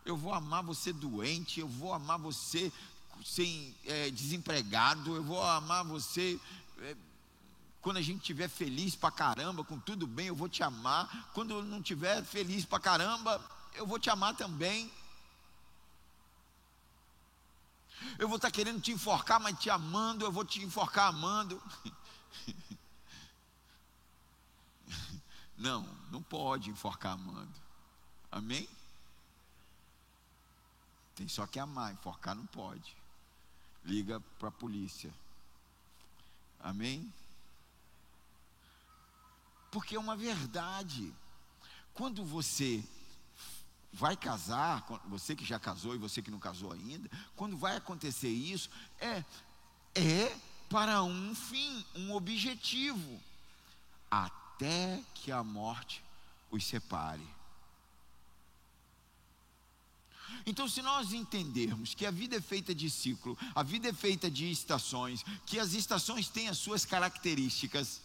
[0.07, 2.73] eu vou amar você doente, eu vou amar você
[3.25, 6.41] sem é, desempregado, eu vou amar você.
[6.79, 6.97] É,
[7.83, 11.31] quando a gente estiver feliz pra caramba, com tudo bem, eu vou te amar.
[11.35, 14.91] Quando eu não estiver feliz pra caramba, eu vou te amar também.
[18.19, 21.61] Eu vou estar querendo te enforcar, mas te amando, eu vou te enforcar amando.
[25.59, 27.55] Não, não pode enforcar amando.
[28.31, 28.69] Amém?
[31.17, 32.95] Tem só que amar, enforcar não pode.
[33.85, 35.13] Liga para a polícia.
[36.61, 37.13] Amém?
[39.71, 41.13] Porque é uma verdade.
[41.95, 42.85] Quando você
[43.91, 48.29] vai casar, você que já casou e você que não casou ainda, quando vai acontecer
[48.29, 48.69] isso,
[49.01, 49.25] é,
[49.95, 53.19] é para um fim, um objetivo,
[54.11, 56.05] até que a morte
[56.51, 57.36] os separe.
[60.49, 64.31] Então, se nós entendermos que a vida é feita de ciclo, a vida é feita
[64.31, 68.01] de estações, que as estações têm as suas características,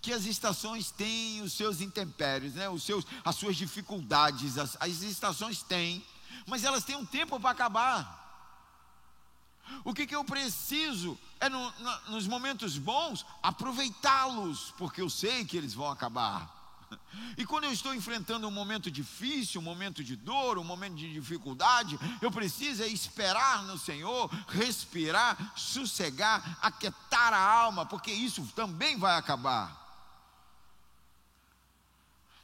[0.00, 2.70] que as estações têm os seus intempéries, né?
[2.70, 6.02] os seus, as suas dificuldades, as, as estações têm,
[6.46, 8.24] mas elas têm um tempo para acabar.
[9.84, 11.72] O que, que eu preciso é no,
[12.08, 16.63] nos momentos bons aproveitá-los, porque eu sei que eles vão acabar.
[17.36, 21.12] E quando eu estou enfrentando um momento difícil, um momento de dor, um momento de
[21.12, 28.96] dificuldade, eu preciso é esperar no Senhor, respirar, sossegar, aquietar a alma, porque isso também
[28.98, 29.82] vai acabar.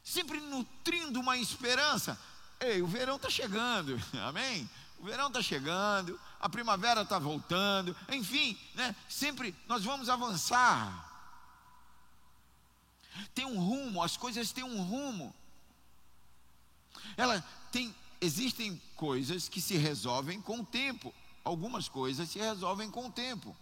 [0.03, 2.19] Sempre nutrindo uma esperança.
[2.59, 4.69] Ei, o verão está chegando, amém?
[4.99, 8.95] O verão está chegando, a primavera está voltando, enfim, né?
[9.09, 11.10] sempre nós vamos avançar
[13.33, 15.33] tem um rumo, as coisas têm um rumo.
[17.17, 21.13] Ela tem, existem coisas que se resolvem com o tempo.
[21.43, 23.55] Algumas coisas se resolvem com o tempo.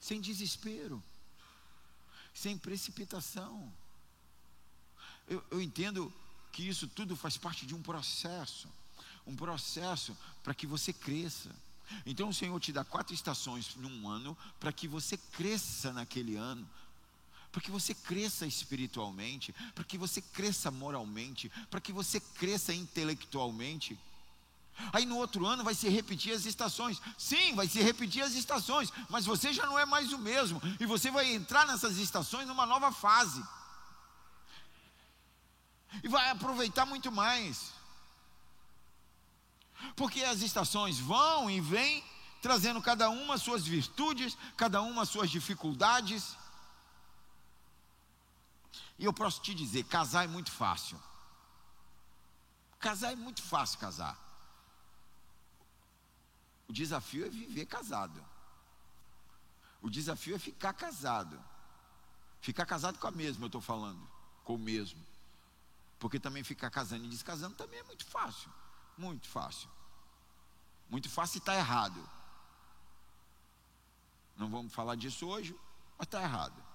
[0.00, 1.02] Sem desespero,
[2.34, 3.72] sem precipitação.
[5.28, 6.12] Eu, eu entendo
[6.52, 8.68] que isso tudo faz parte de um processo
[9.28, 11.54] um processo para que você cresça.
[12.06, 16.68] Então o Senhor te dá quatro estações num ano para que você cresça naquele ano,
[17.50, 23.98] para que você cresça espiritualmente, para que você cresça moralmente, para que você cresça intelectualmente.
[24.92, 27.00] Aí no outro ano vai se repetir as estações.
[27.16, 30.86] Sim, vai se repetir as estações, mas você já não é mais o mesmo, e
[30.86, 33.42] você vai entrar nessas estações numa nova fase.
[36.02, 37.72] E vai aproveitar muito mais.
[39.96, 42.04] Porque as estações vão e vêm,
[42.42, 46.36] trazendo cada uma suas virtudes, cada uma suas dificuldades.
[48.98, 51.00] E eu posso te dizer: casar é muito fácil.
[52.78, 54.18] Casar é muito fácil casar.
[56.68, 58.24] O desafio é viver casado.
[59.80, 61.42] O desafio é ficar casado.
[62.40, 64.00] Ficar casado com a mesma, eu estou falando.
[64.44, 65.04] Com o mesmo.
[65.98, 68.50] Porque também ficar casando e descasando também é muito fácil.
[68.96, 69.68] Muito fácil.
[70.88, 72.08] Muito fácil e está errado.
[74.36, 75.58] Não vamos falar disso hoje,
[75.96, 76.67] mas está errado.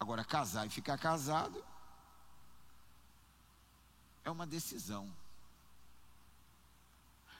[0.00, 1.62] Agora, casar e ficar casado
[4.24, 5.14] é uma decisão.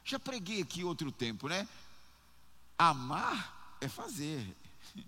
[0.04, 1.66] Já preguei aqui outro tempo, né?
[2.76, 4.54] Amar é fazer.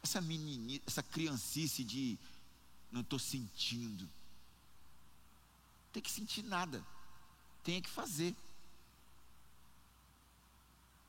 [0.00, 2.16] Essa meninice, essa criancice de
[2.90, 4.08] não estou sentindo.
[5.92, 6.82] Tem que sentir nada.
[7.64, 8.34] Tem que fazer.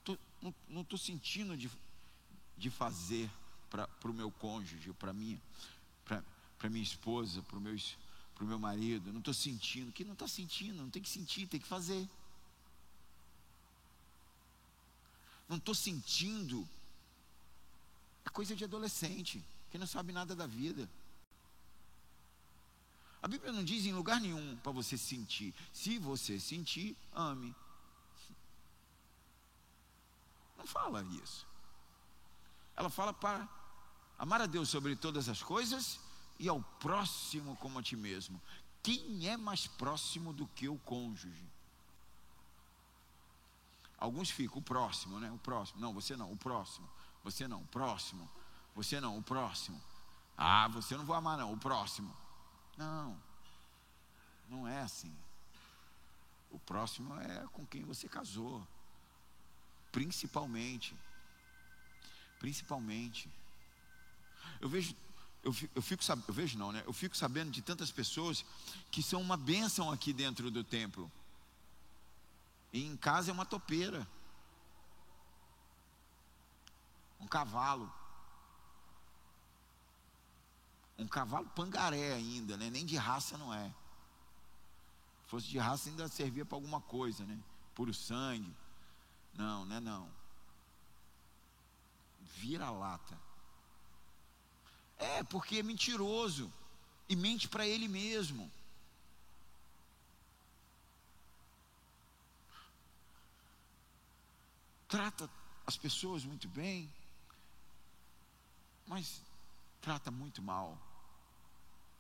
[0.03, 0.17] Tô,
[0.67, 1.71] não estou sentindo de,
[2.57, 3.29] de fazer
[3.69, 5.39] para o meu cônjuge, para minha,
[6.05, 7.77] para minha esposa, para o meu,
[8.35, 9.11] pro meu marido.
[9.11, 9.91] Não estou sentindo.
[9.91, 12.07] Que não está sentindo, não tem que sentir, tem que fazer.
[15.47, 16.67] Não estou sentindo.
[18.25, 20.89] É coisa de adolescente, que não sabe nada da vida.
[23.21, 25.53] A Bíblia não diz em lugar nenhum para você sentir.
[25.73, 27.53] Se você sentir, ame.
[30.57, 31.45] Não fala isso.
[32.75, 33.58] Ela fala para
[34.19, 35.99] amar a Deus sobre todas as coisas
[36.37, 38.39] e ao próximo como a ti mesmo.
[38.83, 41.49] Quem é mais próximo do que o cônjuge?
[43.97, 45.31] Alguns ficam, o próximo, né?
[45.31, 45.79] O próximo.
[45.79, 46.87] Não, você não, o próximo.
[47.23, 48.29] Você não, o próximo.
[48.75, 49.81] Você não, o próximo.
[50.37, 52.15] Ah, você não vou amar, não, o próximo.
[52.77, 53.21] Não,
[54.47, 55.13] não é assim.
[56.49, 58.65] O próximo é com quem você casou.
[59.91, 60.95] Principalmente.
[62.39, 63.29] Principalmente.
[64.59, 64.95] Eu vejo,
[65.43, 66.83] eu fico, eu fico eu vejo não, né?
[66.85, 68.45] Eu fico sabendo de tantas pessoas
[68.91, 71.11] que são uma bênção aqui dentro do templo.
[72.73, 74.07] E em casa é uma topeira.
[77.19, 77.91] Um cavalo.
[80.97, 82.69] Um cavalo pangaré ainda, né?
[82.69, 83.73] Nem de raça não é.
[85.23, 87.39] Se fosse de raça ainda servia para alguma coisa, né?
[87.73, 88.53] Puro sangue.
[89.33, 90.09] Não, não é não.
[92.37, 93.28] Vira lata.
[94.99, 96.51] É, porque é mentiroso
[97.07, 98.51] e mente para ele mesmo.
[104.89, 105.29] Trata
[105.65, 106.91] as pessoas muito bem,
[108.85, 109.21] mas
[109.79, 110.77] trata muito mal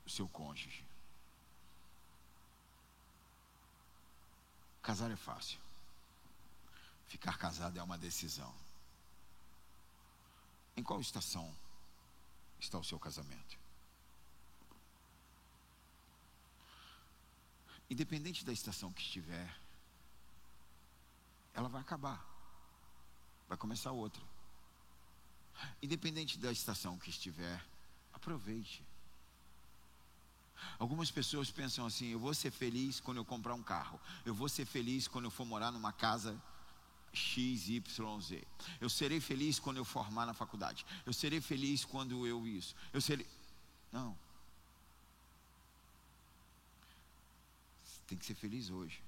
[0.05, 0.83] o seu cônjuge.
[4.81, 5.59] Casar é fácil.
[7.07, 8.53] Ficar casado é uma decisão.
[10.75, 11.53] Em qual estação
[12.59, 13.57] está o seu casamento?
[17.89, 19.57] Independente da estação que estiver,
[21.53, 22.23] ela vai acabar.
[23.47, 24.21] Vai começar outra.
[25.81, 27.65] Independente da estação que estiver,
[28.13, 28.85] aproveite.
[30.77, 34.47] Algumas pessoas pensam assim: eu vou ser feliz quando eu comprar um carro, eu vou
[34.47, 36.39] ser feliz quando eu for morar numa casa
[37.13, 38.43] X, Y, Z.
[38.79, 40.85] Eu serei feliz quando eu formar na faculdade.
[41.05, 42.75] Eu serei feliz quando eu isso.
[42.93, 43.27] Eu serei.
[43.91, 44.17] Não.
[47.83, 49.01] Você tem que ser feliz hoje.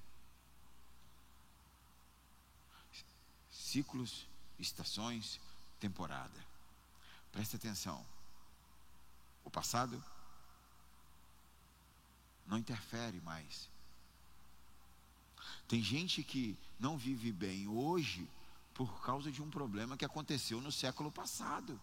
[3.51, 4.27] Ciclos,
[4.59, 5.39] estações,
[5.79, 6.45] temporada.
[7.31, 8.05] Presta atenção.
[9.43, 10.03] O passado
[12.45, 13.70] não interfere mais.
[15.67, 18.27] Tem gente que não vive bem hoje
[18.73, 21.79] por causa de um problema que aconteceu no século passado.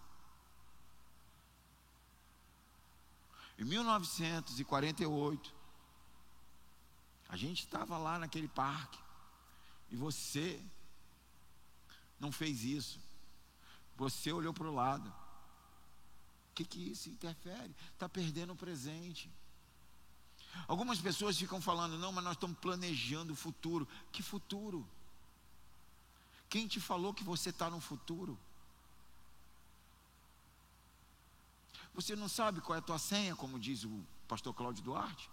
[3.58, 5.54] Em 1948,
[7.28, 8.98] a gente estava lá naquele parque
[9.90, 10.62] e você
[12.20, 13.00] não fez isso.
[13.96, 15.08] Você olhou para o lado.
[16.50, 17.74] O que, que isso interfere?
[17.92, 19.30] Está perdendo o presente.
[20.66, 23.86] Algumas pessoas ficam falando, não, mas nós estamos planejando o futuro.
[24.10, 24.86] Que futuro?
[26.48, 28.38] Quem te falou que você está no futuro?
[31.94, 35.28] Você não sabe qual é a tua senha, como diz o pastor Cláudio Duarte?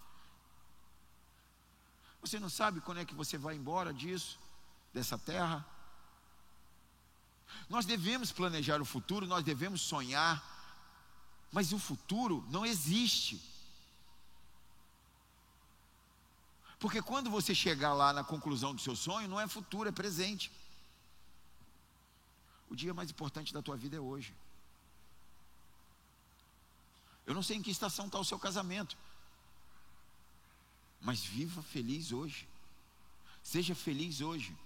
[2.20, 4.38] Você não sabe quando é que você vai embora disso,
[4.92, 5.64] dessa terra?
[7.68, 10.42] Nós devemos planejar o futuro, nós devemos sonhar,
[11.52, 13.40] mas o futuro não existe.
[16.78, 20.50] Porque quando você chegar lá na conclusão do seu sonho, não é futuro, é presente.
[22.68, 24.34] O dia mais importante da tua vida é hoje.
[27.24, 28.96] Eu não sei em que estação está o seu casamento,
[31.00, 32.48] mas viva feliz hoje.
[33.42, 34.56] Seja feliz hoje.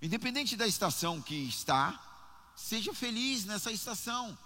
[0.00, 2.00] Independente da estação que está,
[2.54, 4.36] seja feliz nessa estação.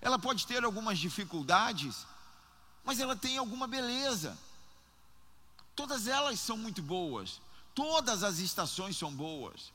[0.00, 2.06] Ela pode ter algumas dificuldades,
[2.84, 4.36] mas ela tem alguma beleza.
[5.78, 7.40] Todas elas são muito boas.
[7.72, 9.72] Todas as estações são boas.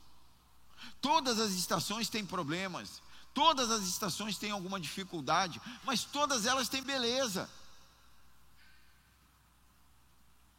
[1.00, 3.00] Todas as estações têm problemas.
[3.32, 7.48] Todas as estações têm alguma dificuldade, mas todas elas têm beleza.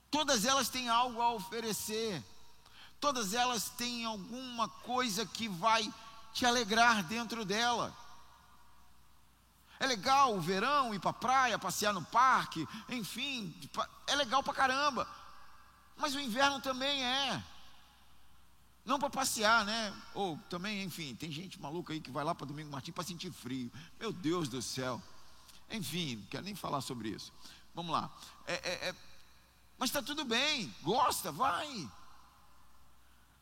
[0.10, 2.24] Todas elas têm algo a oferecer.
[3.00, 5.93] Todas elas têm alguma coisa que vai
[6.34, 7.96] te alegrar dentro dela.
[9.80, 13.54] É legal o verão ir para a praia, passear no parque, enfim,
[14.08, 15.08] é legal para caramba.
[15.96, 17.43] Mas o inverno também é.
[18.84, 19.93] Não para passear, né?
[20.14, 23.32] Ou também, enfim, tem gente maluca aí que vai lá para Domingo Martins para sentir
[23.32, 23.72] frio.
[24.00, 25.02] Meu Deus do céu.
[25.72, 27.34] Enfim, não quero nem falar sobre isso.
[27.74, 28.12] Vamos lá.
[28.46, 28.96] É, é, é...
[29.78, 31.89] Mas está tudo bem, gosta, vai.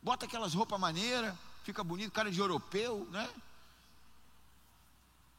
[0.02, 3.30] Bota aquelas roupas maneiras, fica bonito, cara de europeu, né?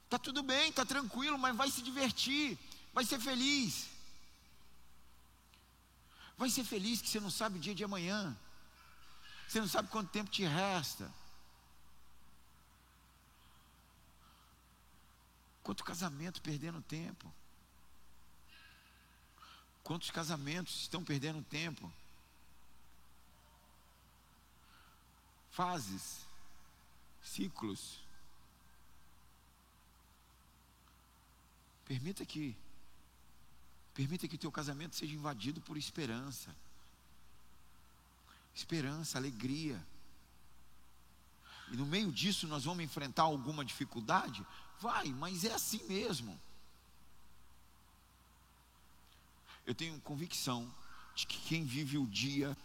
[0.08, 2.58] Tá tudo bem, tá tranquilo, mas vai se divertir.
[2.92, 3.93] Vai ser feliz.
[6.36, 8.36] Vai ser feliz que você não sabe o dia de amanhã.
[9.48, 11.10] Você não sabe quanto tempo te resta.
[15.62, 17.32] Quanto casamento perdendo tempo.
[19.82, 21.92] Quantos casamentos estão perdendo tempo?
[25.50, 26.26] Fases,
[27.22, 28.00] ciclos.
[31.84, 32.56] Permita que
[33.94, 36.54] permita que teu casamento seja invadido por esperança.
[38.54, 39.80] Esperança, alegria.
[41.70, 44.44] E no meio disso nós vamos enfrentar alguma dificuldade?
[44.80, 46.38] Vai, mas é assim mesmo.
[49.64, 50.70] Eu tenho convicção
[51.14, 52.56] de que quem vive o dia,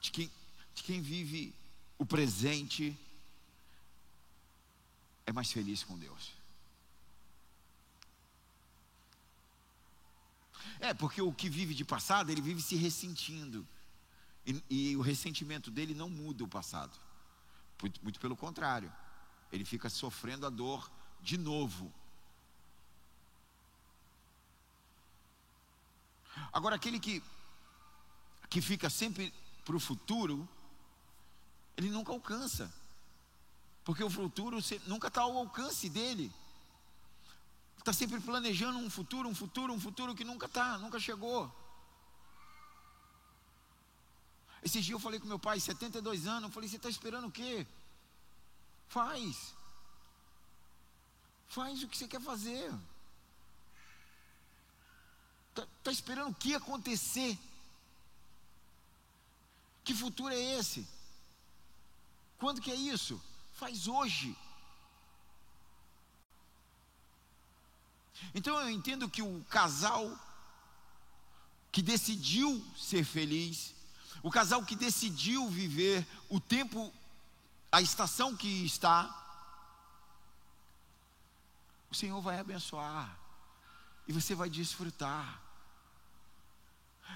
[0.00, 0.30] de quem,
[0.74, 1.54] de quem vive
[1.98, 2.96] o presente,
[5.26, 6.32] é mais feliz com Deus.
[10.80, 13.66] É, porque o que vive de passado, ele vive se ressentindo.
[14.46, 16.96] E, e o ressentimento dele não muda o passado.
[17.80, 18.92] Muito, muito pelo contrário.
[19.52, 21.92] Ele fica sofrendo a dor de novo.
[26.52, 27.22] Agora, aquele que,
[28.48, 29.32] que fica sempre
[29.64, 30.48] para o futuro,
[31.76, 32.72] ele nunca alcança.
[33.84, 36.32] Porque o futuro nunca está ao alcance dele.
[37.86, 41.48] Está sempre planejando um futuro, um futuro, um futuro que nunca está, nunca chegou.
[44.60, 47.30] Esses dias eu falei com meu pai, 72 anos, eu falei, você está esperando o
[47.30, 47.64] quê?
[48.88, 49.54] Faz.
[51.46, 52.74] Faz o que você quer fazer.
[55.50, 57.38] Está tá esperando o que acontecer?
[59.84, 60.84] Que futuro é esse?
[62.36, 63.22] Quando que é isso?
[63.52, 64.36] Faz hoje.
[68.34, 70.18] Então eu entendo que o casal
[71.70, 73.74] que decidiu ser feliz,
[74.22, 76.92] o casal que decidiu viver o tempo,
[77.70, 79.24] a estação que está,
[81.90, 83.16] o Senhor vai abençoar
[84.08, 85.42] e você vai desfrutar.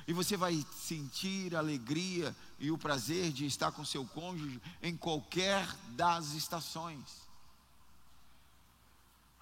[0.07, 4.97] E você vai sentir a alegria e o prazer de estar com seu cônjuge em
[4.97, 7.29] qualquer das estações.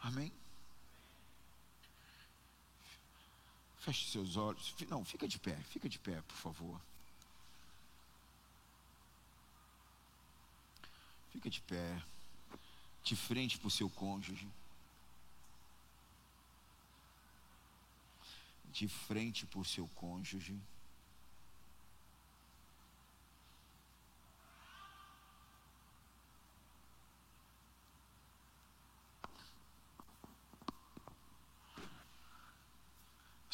[0.01, 0.33] Amém?
[3.81, 4.75] Feche seus olhos.
[4.89, 6.81] Não, fica de pé, fica de pé, por favor.
[11.33, 12.03] Fica de pé,
[13.05, 14.49] de frente para o seu cônjuge.
[18.73, 20.59] De frente para o seu cônjuge.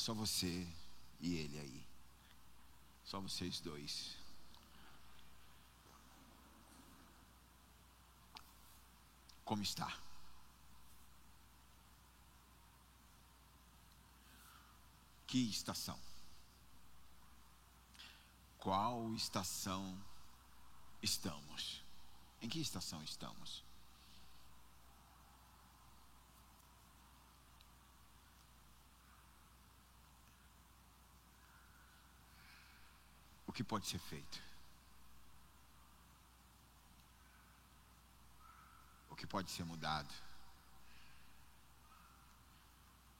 [0.05, 0.69] Só você
[1.19, 1.87] e ele aí.
[3.07, 4.15] Só vocês dois.
[9.47, 9.99] Como está?
[15.27, 15.99] Que estação?
[18.59, 19.99] Qual estação
[21.03, 21.83] estamos?
[22.43, 23.64] Em que estação estamos?
[33.55, 34.43] Que pode ser feito.
[39.09, 40.13] O que pode ser mudado.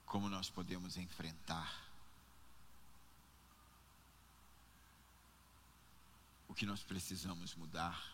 [0.05, 1.85] Como nós podemos enfrentar
[6.49, 8.13] o que nós precisamos mudar.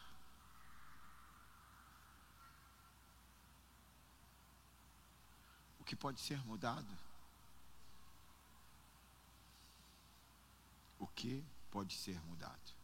[5.79, 6.97] O que pode ser mudado?
[10.99, 12.81] O que pode ser mudado.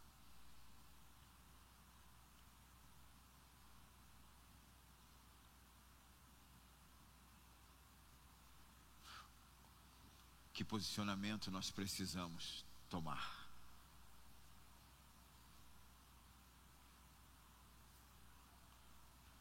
[10.52, 13.46] Que posicionamento nós precisamos tomar?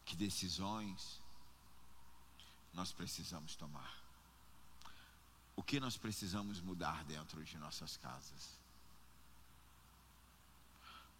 [0.06, 1.20] Que decisões
[2.72, 4.00] nós precisamos tomar?
[5.56, 8.57] O que nós precisamos mudar dentro de nossas casas?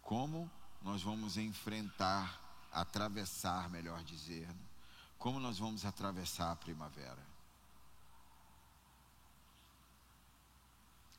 [0.08, 0.50] Como
[0.80, 2.40] nós vamos enfrentar,
[2.72, 4.48] atravessar, melhor dizer,
[5.18, 7.22] como nós vamos atravessar a primavera?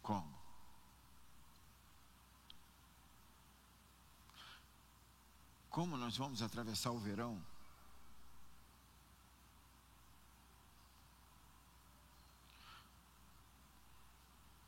[0.02, 0.36] Como?
[5.70, 7.40] Como nós vamos atravessar o verão?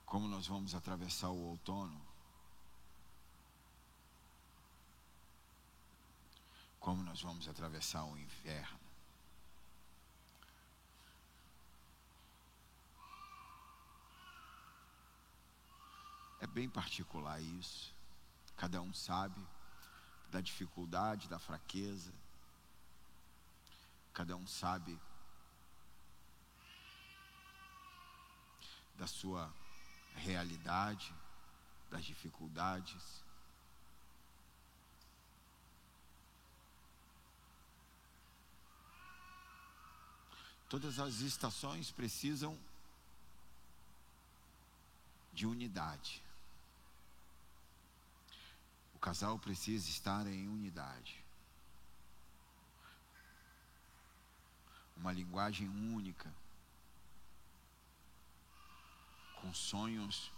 [0.05, 2.11] Como nós vamos atravessar o outono?
[6.82, 8.79] Como nós vamos atravessar o inverno?
[16.39, 17.93] É bem particular isso.
[18.57, 19.39] Cada um sabe
[20.32, 22.11] da dificuldade, da fraqueza.
[24.11, 24.99] Cada um sabe
[28.95, 29.53] da sua
[30.15, 31.13] realidade,
[31.91, 33.23] das dificuldades.
[40.72, 42.57] Todas as estações precisam
[45.34, 46.24] de unidade.
[48.95, 51.22] O casal precisa estar em unidade.
[54.95, 56.34] Uma linguagem única,
[59.41, 60.32] com sonhos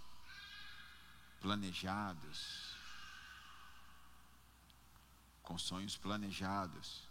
[1.42, 2.76] planejados,
[5.44, 7.08] com sonhos planejados,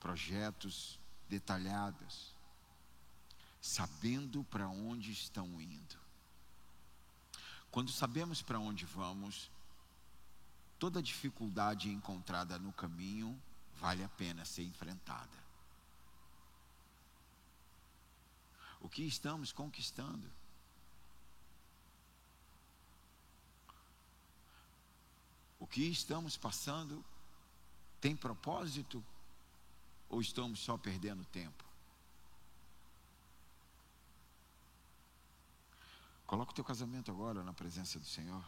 [0.00, 2.34] projetos detalhados,
[3.60, 5.98] sabendo para onde estão indo.
[7.70, 9.50] Quando sabemos para onde vamos,
[10.78, 13.40] toda dificuldade encontrada no caminho
[13.78, 15.48] vale a pena ser enfrentada.
[18.80, 20.30] O que estamos conquistando?
[25.58, 27.04] O que estamos passando
[28.00, 29.04] tem propósito
[30.08, 31.64] ou estamos só perdendo tempo?
[36.26, 38.44] Coloca o teu casamento agora na presença do Senhor.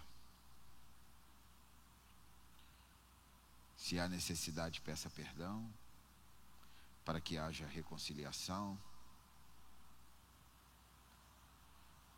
[3.77, 5.67] Se há necessidade, peça perdão,
[7.05, 8.79] para que haja reconciliação,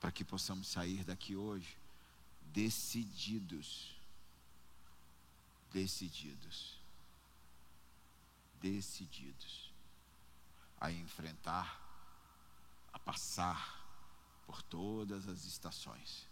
[0.00, 1.78] para que possamos sair daqui hoje
[2.52, 3.94] decididos,
[5.72, 6.81] decididos,
[8.62, 9.72] decididos
[10.80, 11.80] a enfrentar,
[12.92, 13.80] a passar
[14.46, 16.28] por todas as estações.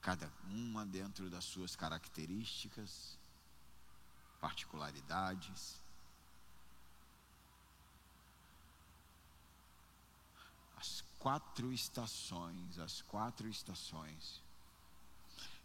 [0.00, 3.16] Cada uma dentro das suas características,
[4.40, 5.78] particularidades.
[10.76, 14.40] As quatro estações, as quatro estações,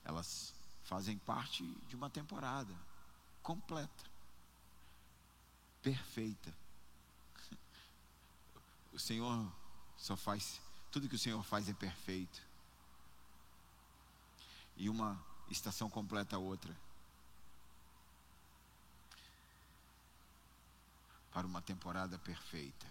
[0.03, 0.53] elas
[0.83, 2.75] fazem parte de uma temporada
[3.45, 4.03] completa,
[5.81, 6.65] perfeita
[8.95, 9.51] o Senhor
[9.97, 12.41] só faz, tudo que o Senhor faz é perfeito.
[14.77, 16.73] E uma estação completa a outra.
[21.31, 22.87] Para uma temporada perfeita.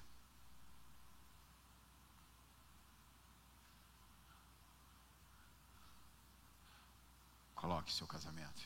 [7.54, 8.62] Coloque seu casamento.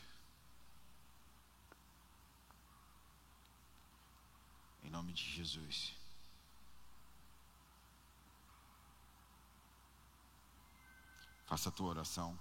[4.83, 5.95] Em nome de Jesus.
[11.47, 12.37] Faça a tua oração.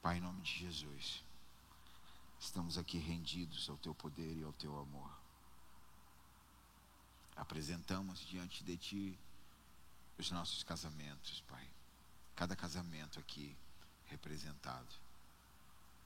[0.00, 1.24] Pai, em nome de Jesus,
[2.38, 5.10] estamos aqui rendidos ao teu poder e ao teu amor.
[7.34, 9.18] Apresentamos diante de ti
[10.18, 11.68] os nossos casamentos, Pai.
[12.34, 13.56] Cada casamento aqui
[14.06, 14.94] representado.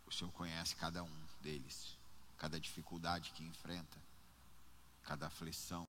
[0.06, 1.96] O Senhor conhece cada um deles,
[2.38, 3.98] cada dificuldade que enfrenta,
[5.04, 5.86] cada aflição,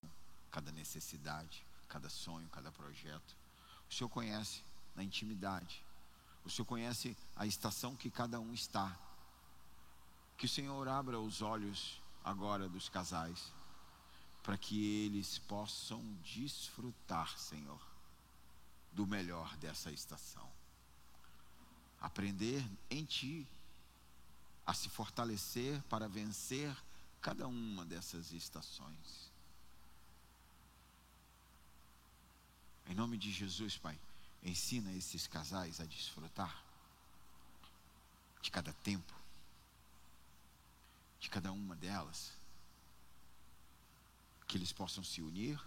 [0.52, 3.36] cada necessidade, cada sonho, cada projeto.
[3.90, 4.64] O Senhor conhece
[4.96, 5.84] na intimidade.
[6.44, 8.98] O Senhor conhece a estação que cada um está.
[10.38, 13.54] Que o Senhor abra os olhos agora dos casais,
[14.44, 17.80] para que eles possam desfrutar, Senhor,
[18.94, 20.50] do melhor dessa estação.
[22.00, 23.48] Aprender em Ti
[24.66, 26.76] a se fortalecer para vencer
[27.22, 29.30] cada uma dessas estações.
[32.88, 34.00] Em nome de Jesus, Pai,
[34.44, 36.64] ensina esses casais a desfrutar
[38.42, 39.14] de cada tempo,
[41.20, 42.32] de cada uma delas,
[44.48, 45.60] que eles possam se unir,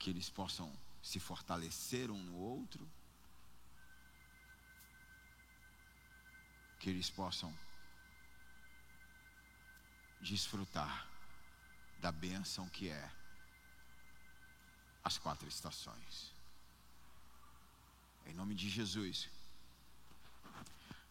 [0.00, 0.72] que eles possam
[1.02, 2.90] se fortalecer um no outro
[6.78, 7.54] que eles possam
[10.22, 11.06] desfrutar
[11.98, 13.12] da bênção que é
[15.04, 16.32] as quatro estações.
[18.24, 19.28] Em nome de Jesus.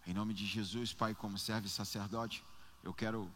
[0.07, 2.43] Em nome de Jesus, Pai, como servo e sacerdote,
[2.83, 3.31] eu quero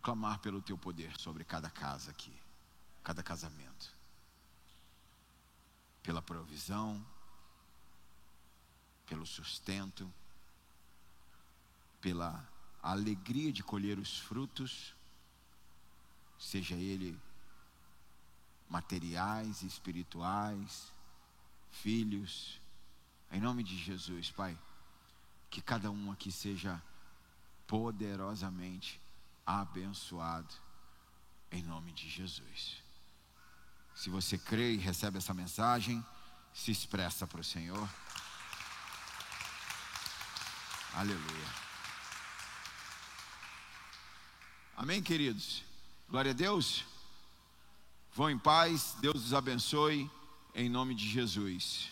[0.00, 2.34] clamar pelo teu poder sobre cada casa aqui,
[3.04, 3.97] cada casamento.
[6.02, 7.04] Pela provisão,
[9.06, 10.12] pelo sustento,
[12.00, 12.46] pela
[12.82, 14.94] alegria de colher os frutos,
[16.38, 17.18] seja ele
[18.68, 20.92] materiais, espirituais,
[21.70, 22.60] filhos,
[23.30, 24.58] em nome de Jesus, Pai,
[25.50, 26.80] que cada um aqui seja
[27.66, 29.00] poderosamente
[29.46, 30.54] abençoado,
[31.50, 32.87] em nome de Jesus.
[33.98, 36.06] Se você crê e recebe essa mensagem,
[36.54, 37.90] se expressa para o Senhor.
[40.94, 41.48] Aleluia.
[44.76, 45.64] Amém, queridos?
[46.08, 46.84] Glória a Deus.
[48.14, 50.08] Vão em paz, Deus os abençoe,
[50.54, 51.90] em nome de Jesus.